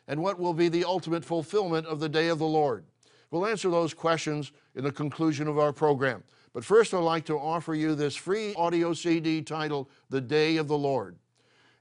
And 0.08 0.21
what 0.21 0.39
will 0.39 0.54
be 0.54 0.69
the 0.69 0.86
ultimate 0.86 1.26
fulfillment 1.26 1.86
of 1.86 2.00
the 2.00 2.10
day 2.10 2.30
of 2.30 2.39
the 2.39 2.45
Lord? 2.45 2.86
We'll 3.30 3.45
answer 3.45 3.69
those 3.69 3.93
questions 3.93 4.52
in 4.76 4.84
the 4.84 4.91
conclusion 4.91 5.47
of 5.47 5.60
our 5.60 5.73
program. 5.73 6.23
But 6.54 6.63
first, 6.63 6.93
I'd 6.93 7.00
like 7.00 7.26
to 7.26 7.38
offer 7.38 7.76
you 7.76 7.93
this 7.93 8.15
free 8.15 8.56
audio 8.56 8.93
CD 8.93 9.41
titled 9.41 9.88
The 10.10 10.21
Day 10.21 10.58
of 10.58 10.67
the 10.67 10.78
Lord. 10.78 11.17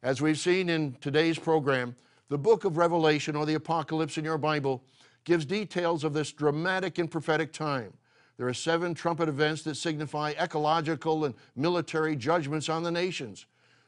As 0.06 0.22
we've 0.22 0.38
seen 0.38 0.68
in 0.68 0.96
today's 1.00 1.36
program, 1.36 1.96
the 2.28 2.38
book 2.38 2.64
of 2.64 2.76
Revelation 2.76 3.34
or 3.34 3.44
the 3.44 3.54
Apocalypse 3.54 4.16
in 4.16 4.24
your 4.24 4.38
Bible 4.38 4.80
gives 5.24 5.44
details 5.44 6.04
of 6.04 6.12
this 6.12 6.30
dramatic 6.30 6.98
and 6.98 7.10
prophetic 7.10 7.52
time. 7.52 7.92
There 8.36 8.46
are 8.46 8.54
seven 8.54 8.94
trumpet 8.94 9.28
events 9.28 9.62
that 9.64 9.74
signify 9.74 10.34
ecological 10.38 11.24
and 11.24 11.34
military 11.56 12.14
judgments 12.14 12.68
on 12.68 12.84
the 12.84 12.90
nations. 12.92 13.46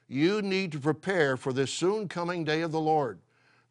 You 0.08 0.42
need 0.42 0.72
to 0.72 0.80
prepare 0.80 1.36
for 1.36 1.52
this 1.52 1.72
soon 1.72 2.08
coming 2.08 2.42
day 2.42 2.62
of 2.62 2.72
the 2.72 2.80
Lord. 2.80 3.20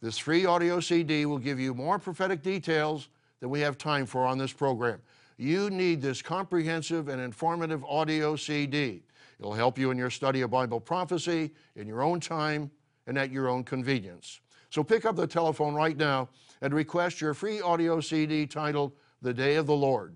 This 0.01 0.17
free 0.17 0.45
audio 0.45 0.79
CD 0.79 1.25
will 1.25 1.39
give 1.39 1.59
you 1.59 1.73
more 1.73 1.99
prophetic 1.99 2.43
details 2.43 3.09
than 3.41 3.49
we 3.49 3.59
have 3.59 3.77
time 3.77 4.05
for 4.05 4.25
on 4.25 4.37
this 4.37 4.53
program. 4.53 5.01
You 5.35 5.69
need 5.69 6.01
this 6.01 6.21
comprehensive 6.21 7.09
and 7.09 7.19
informative 7.19 7.83
audio 7.83 8.37
CD. 8.37 9.01
It'll 9.39 9.53
help 9.53 9.77
you 9.77 9.91
in 9.91 9.97
your 9.97 10.09
study 10.09 10.41
of 10.41 10.51
Bible 10.51 10.79
prophecy, 10.79 11.51
in 11.75 11.87
your 11.87 12.01
own 12.01 12.19
time, 12.19 12.71
and 13.05 13.17
at 13.17 13.31
your 13.31 13.47
own 13.47 13.63
convenience. 13.63 14.41
So 14.69 14.83
pick 14.83 15.05
up 15.05 15.15
the 15.15 15.27
telephone 15.27 15.73
right 15.73 15.95
now 15.95 16.29
and 16.61 16.73
request 16.73 17.21
your 17.21 17.33
free 17.33 17.61
audio 17.61 17.99
CD 17.99 18.45
titled 18.45 18.93
The 19.21 19.33
Day 19.33 19.55
of 19.55 19.67
the 19.67 19.75
Lord. 19.75 20.15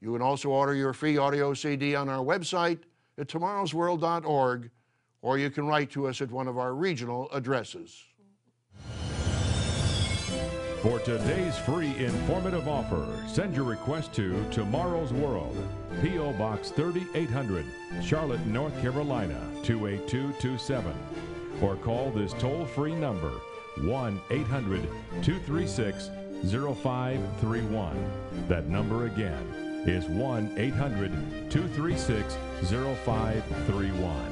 You 0.00 0.12
can 0.12 0.22
also 0.22 0.48
order 0.48 0.74
your 0.74 0.92
free 0.92 1.18
audio 1.18 1.54
CD 1.54 1.94
on 1.94 2.08
our 2.08 2.24
website 2.24 2.80
at 3.18 3.28
tomorrowsworld.org, 3.28 4.70
or 5.20 5.38
you 5.38 5.50
can 5.50 5.66
write 5.66 5.90
to 5.90 6.08
us 6.08 6.20
at 6.20 6.30
one 6.30 6.48
of 6.48 6.58
our 6.58 6.74
regional 6.74 7.30
addresses. 7.30 8.02
For 10.82 10.98
today's 10.98 11.56
free 11.58 11.96
informative 12.04 12.66
offer, 12.66 13.06
send 13.28 13.54
your 13.54 13.64
request 13.64 14.12
to 14.14 14.44
Tomorrow's 14.50 15.12
World, 15.12 15.56
P.O. 16.02 16.32
Box 16.32 16.70
3800, 16.70 17.64
Charlotte, 18.02 18.44
North 18.46 18.76
Carolina 18.82 19.40
28227, 19.62 20.92
or 21.62 21.76
call 21.76 22.10
this 22.10 22.32
toll 22.32 22.66
free 22.66 22.96
number 22.96 23.30
1 23.82 24.20
800 24.32 24.82
236 25.22 26.10
0531. 26.50 28.10
That 28.48 28.66
number 28.66 29.06
again 29.06 29.84
is 29.86 30.06
1 30.06 30.54
800 30.58 31.12
236 31.48 32.36
0531. 33.04 34.31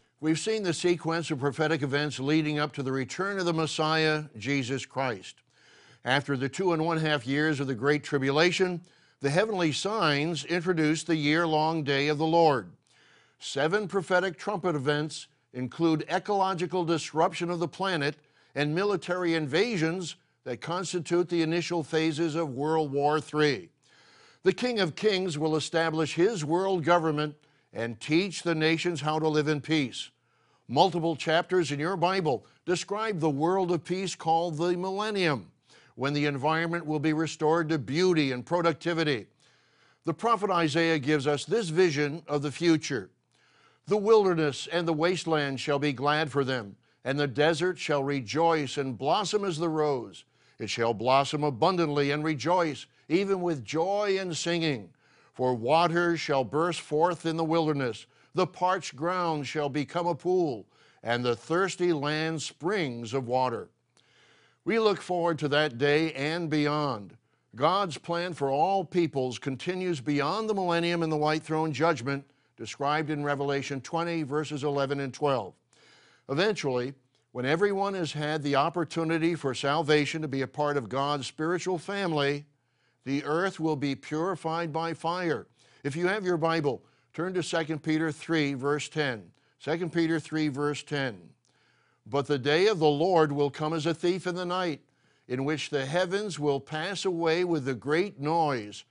we've 0.21 0.39
seen 0.39 0.61
the 0.61 0.73
sequence 0.73 1.31
of 1.31 1.39
prophetic 1.39 1.81
events 1.81 2.19
leading 2.19 2.59
up 2.59 2.71
to 2.73 2.83
the 2.83 2.91
return 2.91 3.39
of 3.39 3.45
the 3.45 3.53
Messiah, 3.53 4.23
Jesus 4.37 4.85
Christ. 4.85 5.35
After 6.05 6.37
the 6.37 6.47
two 6.47 6.73
and 6.73 6.85
one 6.85 6.99
half 6.99 7.27
years 7.27 7.59
of 7.59 7.67
the 7.67 7.75
Great 7.75 8.03
Tribulation, 8.03 8.81
the 9.19 9.31
heavenly 9.31 9.71
signs 9.71 10.45
introduced 10.45 11.07
the 11.07 11.15
year 11.15 11.45
long 11.45 11.83
day 11.83 12.07
of 12.07 12.19
the 12.19 12.25
Lord. 12.25 12.71
Seven 13.39 13.87
prophetic 13.87 14.37
trumpet 14.37 14.75
events 14.75 15.27
include 15.53 16.05
ecological 16.09 16.85
disruption 16.85 17.49
of 17.49 17.59
the 17.59 17.67
planet 17.67 18.15
and 18.55 18.73
military 18.73 19.33
invasions 19.33 20.15
that 20.43 20.61
constitute 20.61 21.29
the 21.29 21.41
initial 21.41 21.83
phases 21.83 22.35
of 22.35 22.53
World 22.53 22.91
War 22.91 23.19
III. 23.19 23.69
The 24.43 24.53
King 24.53 24.79
of 24.79 24.95
Kings 24.95 25.37
will 25.37 25.55
establish 25.55 26.15
his 26.15 26.43
world 26.45 26.83
government 26.83 27.35
and 27.73 27.99
teach 27.99 28.43
the 28.43 28.55
nations 28.55 29.01
how 29.01 29.19
to 29.19 29.27
live 29.27 29.47
in 29.47 29.61
peace. 29.61 30.09
Multiple 30.67 31.15
chapters 31.15 31.71
in 31.71 31.79
your 31.79 31.97
Bible 31.97 32.45
describe 32.65 33.19
the 33.19 33.29
world 33.29 33.71
of 33.71 33.83
peace 33.83 34.15
called 34.15 34.57
the 34.57 34.75
millennium 34.77 35.51
when 35.95 36.13
the 36.13 36.25
environment 36.25 36.85
will 36.85 36.99
be 36.99 37.13
restored 37.13 37.69
to 37.69 37.77
beauty 37.77 38.31
and 38.31 38.45
productivity. 38.45 39.27
The 40.05 40.13
prophet 40.13 40.49
Isaiah 40.49 40.99
gives 40.99 41.27
us 41.27 41.45
this 41.45 41.69
vision 41.69 42.23
of 42.27 42.41
the 42.41 42.51
future. 42.51 43.09
The 43.87 43.97
wilderness 43.97 44.67
and 44.71 44.87
the 44.87 44.93
wasteland 44.93 45.59
shall 45.59 45.79
be 45.79 45.93
glad 45.93 46.31
for 46.31 46.43
them, 46.43 46.75
and 47.03 47.19
the 47.19 47.27
desert 47.27 47.77
shall 47.77 48.03
rejoice 48.03 48.77
and 48.77 48.97
blossom 48.97 49.43
as 49.43 49.57
the 49.57 49.69
rose. 49.69 50.23
It 50.59 50.69
shall 50.69 50.93
blossom 50.93 51.43
abundantly 51.43 52.11
and 52.11 52.23
rejoice, 52.23 52.85
even 53.09 53.41
with 53.41 53.65
joy 53.65 54.17
and 54.19 54.35
singing. 54.35 54.89
For 55.41 55.55
waters 55.55 56.19
shall 56.19 56.43
burst 56.43 56.81
forth 56.81 57.25
in 57.25 57.35
the 57.35 57.43
wilderness, 57.43 58.05
the 58.35 58.45
parched 58.45 58.95
ground 58.95 59.47
shall 59.47 59.69
become 59.69 60.05
a 60.05 60.13
pool, 60.13 60.67
and 61.01 61.25
the 61.25 61.35
thirsty 61.35 61.93
land 61.93 62.43
springs 62.43 63.11
of 63.15 63.27
water. 63.27 63.69
We 64.65 64.77
look 64.77 65.01
forward 65.01 65.39
to 65.39 65.47
that 65.47 65.79
day 65.79 66.13
and 66.13 66.47
beyond. 66.47 67.17
God's 67.55 67.97
plan 67.97 68.35
for 68.35 68.51
all 68.51 68.85
peoples 68.85 69.39
continues 69.39 69.99
beyond 69.99 70.47
the 70.47 70.53
millennium 70.53 71.01
and 71.01 71.11
the 71.11 71.17
white 71.17 71.41
throne 71.41 71.73
judgment 71.73 72.23
described 72.55 73.09
in 73.09 73.23
Revelation 73.23 73.81
20, 73.81 74.21
verses 74.21 74.63
11 74.63 74.99
and 74.99 75.11
12. 75.11 75.55
Eventually, 76.29 76.93
when 77.31 77.47
everyone 77.47 77.95
has 77.95 78.13
had 78.13 78.43
the 78.43 78.57
opportunity 78.57 79.33
for 79.33 79.55
salvation 79.55 80.21
to 80.21 80.27
be 80.27 80.43
a 80.43 80.47
part 80.47 80.77
of 80.77 80.87
God's 80.87 81.25
spiritual 81.25 81.79
family, 81.79 82.45
the 83.05 83.23
earth 83.23 83.59
will 83.59 83.75
be 83.75 83.95
purified 83.95 84.71
by 84.71 84.93
fire. 84.93 85.47
If 85.83 85.95
you 85.95 86.07
have 86.07 86.25
your 86.25 86.37
Bible, 86.37 86.83
turn 87.13 87.33
to 87.33 87.43
2 87.43 87.79
Peter 87.79 88.11
3, 88.11 88.53
verse 88.53 88.89
10. 88.89 89.23
2 89.63 89.89
Peter 89.89 90.19
3, 90.19 90.47
verse 90.49 90.83
10. 90.83 91.19
But 92.05 92.27
the 92.27 92.39
day 92.39 92.67
of 92.67 92.79
the 92.79 92.87
Lord 92.87 93.31
will 93.31 93.49
come 93.49 93.73
as 93.73 93.85
a 93.85 93.93
thief 93.93 94.27
in 94.27 94.35
the 94.35 94.45
night, 94.45 94.81
in 95.27 95.45
which 95.45 95.69
the 95.69 95.85
heavens 95.85 96.39
will 96.39 96.59
pass 96.59 97.05
away 97.05 97.43
with 97.43 97.67
a 97.67 97.73
great 97.73 98.19
noise, 98.19 98.83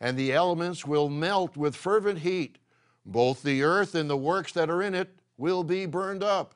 and 0.00 0.16
the 0.16 0.32
elements 0.32 0.84
will 0.84 1.08
melt 1.08 1.56
with 1.56 1.74
fervent 1.74 2.20
heat. 2.20 2.58
Both 3.04 3.42
the 3.42 3.62
earth 3.62 3.94
and 3.94 4.10
the 4.10 4.16
works 4.16 4.52
that 4.52 4.68
are 4.68 4.82
in 4.82 4.94
it 4.94 5.08
will 5.38 5.64
be 5.64 5.86
burned 5.86 6.22
up. 6.22 6.54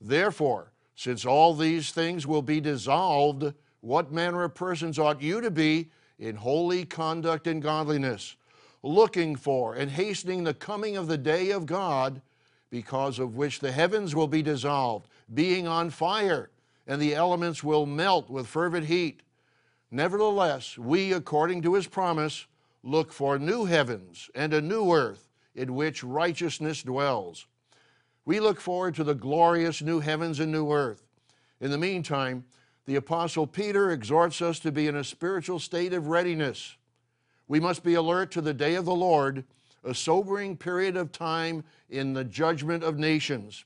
Therefore, 0.00 0.72
since 0.94 1.24
all 1.24 1.54
these 1.54 1.92
things 1.92 2.26
will 2.26 2.42
be 2.42 2.60
dissolved, 2.60 3.52
what 3.80 4.12
manner 4.12 4.42
of 4.42 4.54
persons 4.54 4.98
ought 4.98 5.22
you 5.22 5.40
to 5.40 5.50
be 5.50 5.90
in 6.22 6.36
holy 6.36 6.84
conduct 6.84 7.48
and 7.48 7.60
godliness, 7.60 8.36
looking 8.84 9.34
for 9.34 9.74
and 9.74 9.90
hastening 9.90 10.44
the 10.44 10.54
coming 10.54 10.96
of 10.96 11.08
the 11.08 11.18
day 11.18 11.50
of 11.50 11.66
God, 11.66 12.22
because 12.70 13.18
of 13.18 13.34
which 13.34 13.58
the 13.58 13.72
heavens 13.72 14.14
will 14.14 14.28
be 14.28 14.40
dissolved, 14.40 15.08
being 15.34 15.66
on 15.66 15.90
fire, 15.90 16.50
and 16.86 17.02
the 17.02 17.14
elements 17.14 17.64
will 17.64 17.86
melt 17.86 18.30
with 18.30 18.46
fervent 18.46 18.86
heat. 18.86 19.22
Nevertheless, 19.90 20.78
we, 20.78 21.12
according 21.12 21.60
to 21.62 21.74
his 21.74 21.88
promise, 21.88 22.46
look 22.84 23.12
for 23.12 23.38
new 23.38 23.64
heavens 23.64 24.30
and 24.34 24.54
a 24.54 24.60
new 24.60 24.92
earth 24.92 25.28
in 25.56 25.74
which 25.74 26.04
righteousness 26.04 26.82
dwells. 26.84 27.46
We 28.24 28.38
look 28.38 28.60
forward 28.60 28.94
to 28.94 29.04
the 29.04 29.14
glorious 29.14 29.82
new 29.82 29.98
heavens 29.98 30.38
and 30.38 30.52
new 30.52 30.72
earth. 30.72 31.02
In 31.60 31.72
the 31.72 31.78
meantime, 31.78 32.44
the 32.86 32.96
Apostle 32.96 33.46
Peter 33.46 33.90
exhorts 33.90 34.42
us 34.42 34.58
to 34.60 34.72
be 34.72 34.88
in 34.88 34.96
a 34.96 35.04
spiritual 35.04 35.58
state 35.58 35.92
of 35.92 36.08
readiness. 36.08 36.76
We 37.46 37.60
must 37.60 37.84
be 37.84 37.94
alert 37.94 38.30
to 38.32 38.40
the 38.40 38.54
day 38.54 38.74
of 38.74 38.84
the 38.84 38.94
Lord, 38.94 39.44
a 39.84 39.94
sobering 39.94 40.56
period 40.56 40.96
of 40.96 41.12
time 41.12 41.64
in 41.90 42.12
the 42.12 42.24
judgment 42.24 42.82
of 42.82 42.98
nations. 42.98 43.64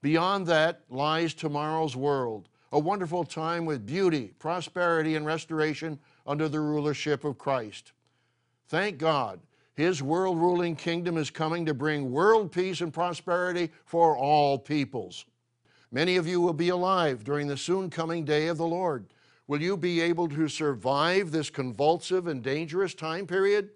Beyond 0.00 0.46
that 0.48 0.82
lies 0.90 1.34
tomorrow's 1.34 1.96
world, 1.96 2.48
a 2.72 2.78
wonderful 2.78 3.24
time 3.24 3.64
with 3.64 3.86
beauty, 3.86 4.32
prosperity, 4.38 5.16
and 5.16 5.26
restoration 5.26 5.98
under 6.26 6.48
the 6.48 6.60
rulership 6.60 7.24
of 7.24 7.38
Christ. 7.38 7.92
Thank 8.68 8.98
God, 8.98 9.40
His 9.74 10.02
world 10.02 10.38
ruling 10.38 10.76
kingdom 10.76 11.16
is 11.16 11.30
coming 11.30 11.66
to 11.66 11.74
bring 11.74 12.10
world 12.10 12.52
peace 12.52 12.80
and 12.80 12.92
prosperity 12.92 13.70
for 13.84 14.16
all 14.16 14.58
peoples. 14.58 15.24
Many 15.92 16.16
of 16.16 16.26
you 16.26 16.40
will 16.40 16.54
be 16.54 16.70
alive 16.70 17.22
during 17.22 17.46
the 17.46 17.56
soon 17.56 17.90
coming 17.90 18.24
day 18.24 18.48
of 18.48 18.56
the 18.56 18.66
Lord. 18.66 19.06
Will 19.46 19.60
you 19.60 19.76
be 19.76 20.00
able 20.00 20.28
to 20.30 20.48
survive 20.48 21.30
this 21.30 21.50
convulsive 21.50 22.26
and 22.26 22.42
dangerous 22.42 22.94
time 22.94 23.26
period? 23.26 23.70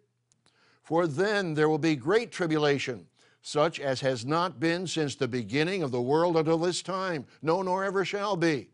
For 0.83 1.07
then 1.07 1.55
there 1.55 1.69
will 1.69 1.79
be 1.79 1.95
great 1.95 2.33
tribulation 2.33 3.07
such 3.47 3.79
as 3.79 4.01
has 4.01 4.27
not 4.27 4.59
been 4.59 4.89
since 4.89 5.15
the 5.15 5.29
beginning 5.29 5.85
of 5.85 5.93
the 5.93 6.03
world 6.03 6.37
until 6.37 6.59
this 6.59 6.83
time, 6.83 7.25
no, 7.43 7.63
nor 7.63 7.85
ever 7.85 8.05
shall 8.05 8.37
be. 8.37 8.69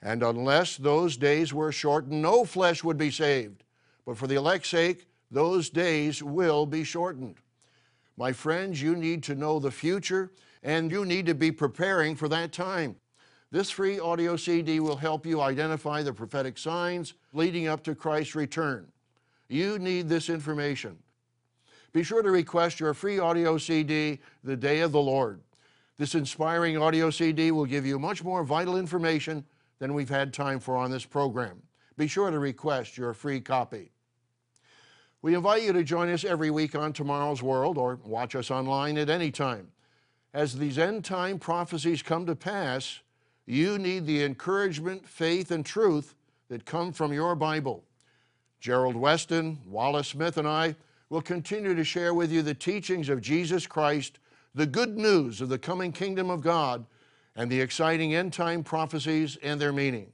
And 0.00 0.22
unless 0.22 0.78
those 0.78 1.18
days 1.18 1.52
were 1.52 1.70
shortened, 1.70 2.22
no 2.22 2.46
flesh 2.46 2.82
would 2.82 2.96
be 2.96 3.10
saved. 3.10 3.62
But 4.06 4.16
for 4.16 4.26
the 4.26 4.36
elect's 4.36 4.70
sake, 4.70 5.06
those 5.30 5.68
days 5.68 6.22
will 6.22 6.64
be 6.64 6.82
shortened. 6.82 7.36
My 8.16 8.32
friends, 8.32 8.80
you 8.80 8.96
need 8.96 9.22
to 9.24 9.34
know 9.34 9.58
the 9.58 9.70
future 9.70 10.32
and 10.66 10.90
you 10.90 11.04
need 11.04 11.26
to 11.26 11.34
be 11.34 11.52
preparing 11.52 12.16
for 12.16 12.28
that 12.28 12.52
time. 12.52 12.96
This 13.52 13.70
free 13.70 14.00
audio 14.00 14.36
CD 14.36 14.80
will 14.80 14.96
help 14.96 15.24
you 15.24 15.40
identify 15.40 16.02
the 16.02 16.12
prophetic 16.12 16.58
signs 16.58 17.14
leading 17.32 17.68
up 17.68 17.84
to 17.84 17.94
Christ's 17.94 18.34
return. 18.34 18.88
You 19.48 19.78
need 19.78 20.08
this 20.08 20.28
information. 20.28 20.98
Be 21.92 22.02
sure 22.02 22.20
to 22.20 22.32
request 22.32 22.80
your 22.80 22.94
free 22.94 23.20
audio 23.20 23.58
CD, 23.58 24.18
The 24.42 24.56
Day 24.56 24.80
of 24.80 24.90
the 24.90 25.00
Lord. 25.00 25.40
This 25.98 26.16
inspiring 26.16 26.76
audio 26.76 27.10
CD 27.10 27.52
will 27.52 27.64
give 27.64 27.86
you 27.86 28.00
much 28.00 28.24
more 28.24 28.42
vital 28.42 28.76
information 28.76 29.44
than 29.78 29.94
we've 29.94 30.08
had 30.08 30.34
time 30.34 30.58
for 30.58 30.76
on 30.76 30.90
this 30.90 31.04
program. 31.04 31.62
Be 31.96 32.08
sure 32.08 32.32
to 32.32 32.40
request 32.40 32.98
your 32.98 33.14
free 33.14 33.40
copy. 33.40 33.92
We 35.22 35.36
invite 35.36 35.62
you 35.62 35.72
to 35.72 35.84
join 35.84 36.10
us 36.10 36.24
every 36.24 36.50
week 36.50 36.74
on 36.74 36.92
Tomorrow's 36.92 37.42
World 37.42 37.78
or 37.78 38.00
watch 38.04 38.34
us 38.34 38.50
online 38.50 38.98
at 38.98 39.08
any 39.08 39.30
time. 39.30 39.68
As 40.36 40.54
these 40.54 40.76
end 40.76 41.02
time 41.02 41.38
prophecies 41.38 42.02
come 42.02 42.26
to 42.26 42.36
pass, 42.36 43.00
you 43.46 43.78
need 43.78 44.04
the 44.04 44.22
encouragement, 44.22 45.08
faith, 45.08 45.50
and 45.50 45.64
truth 45.64 46.14
that 46.50 46.66
come 46.66 46.92
from 46.92 47.10
your 47.10 47.34
Bible. 47.34 47.82
Gerald 48.60 48.96
Weston, 48.96 49.58
Wallace 49.66 50.08
Smith, 50.08 50.36
and 50.36 50.46
I 50.46 50.76
will 51.08 51.22
continue 51.22 51.74
to 51.74 51.84
share 51.84 52.12
with 52.12 52.30
you 52.30 52.42
the 52.42 52.52
teachings 52.52 53.08
of 53.08 53.22
Jesus 53.22 53.66
Christ, 53.66 54.18
the 54.54 54.66
good 54.66 54.98
news 54.98 55.40
of 55.40 55.48
the 55.48 55.58
coming 55.58 55.90
kingdom 55.90 56.28
of 56.28 56.42
God, 56.42 56.84
and 57.34 57.50
the 57.50 57.62
exciting 57.62 58.14
end 58.14 58.34
time 58.34 58.62
prophecies 58.62 59.38
and 59.42 59.58
their 59.58 59.72
meaning. 59.72 60.12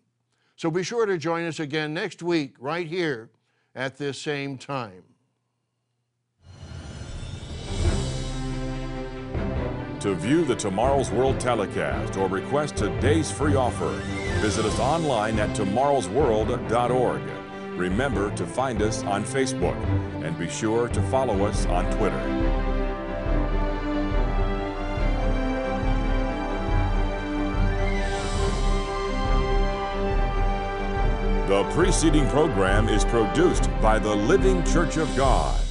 So 0.55 0.71
be 0.71 0.85
sure 0.85 1.05
to 1.05 1.19
join 1.19 1.47
us 1.47 1.59
again 1.59 1.93
next 1.93 2.23
week, 2.23 2.55
right 2.61 2.87
here 2.87 3.29
at 3.75 3.99
this 3.99 4.21
same 4.21 4.57
time. 4.57 5.03
To 10.03 10.15
view 10.17 10.45
the 10.45 10.57
Tomorrow's 10.57 11.12
World 11.12 11.38
telecast 11.38 12.17
or 12.17 12.27
request 12.27 12.77
today's 12.77 13.31
free 13.31 13.55
offer, 13.55 13.88
visit 14.41 14.65
us 14.65 14.77
online 14.81 15.38
at 15.38 15.51
tomorrowsworld.org. 15.51 17.23
Remember 17.79 18.35
to 18.35 18.45
find 18.45 18.83
us 18.83 19.05
on 19.05 19.23
Facebook 19.23 19.81
and 20.25 20.37
be 20.37 20.49
sure 20.49 20.88
to 20.88 21.01
follow 21.03 21.47
us 21.47 21.67
on 21.67 21.85
Twitter. 21.97 22.19
The 31.47 31.62
preceding 31.75 32.29
program 32.31 32.88
is 32.88 33.05
produced 33.05 33.71
by 33.81 34.01
the 34.01 34.12
Living 34.12 34.65
Church 34.65 34.97
of 34.97 35.15
God. 35.17 35.62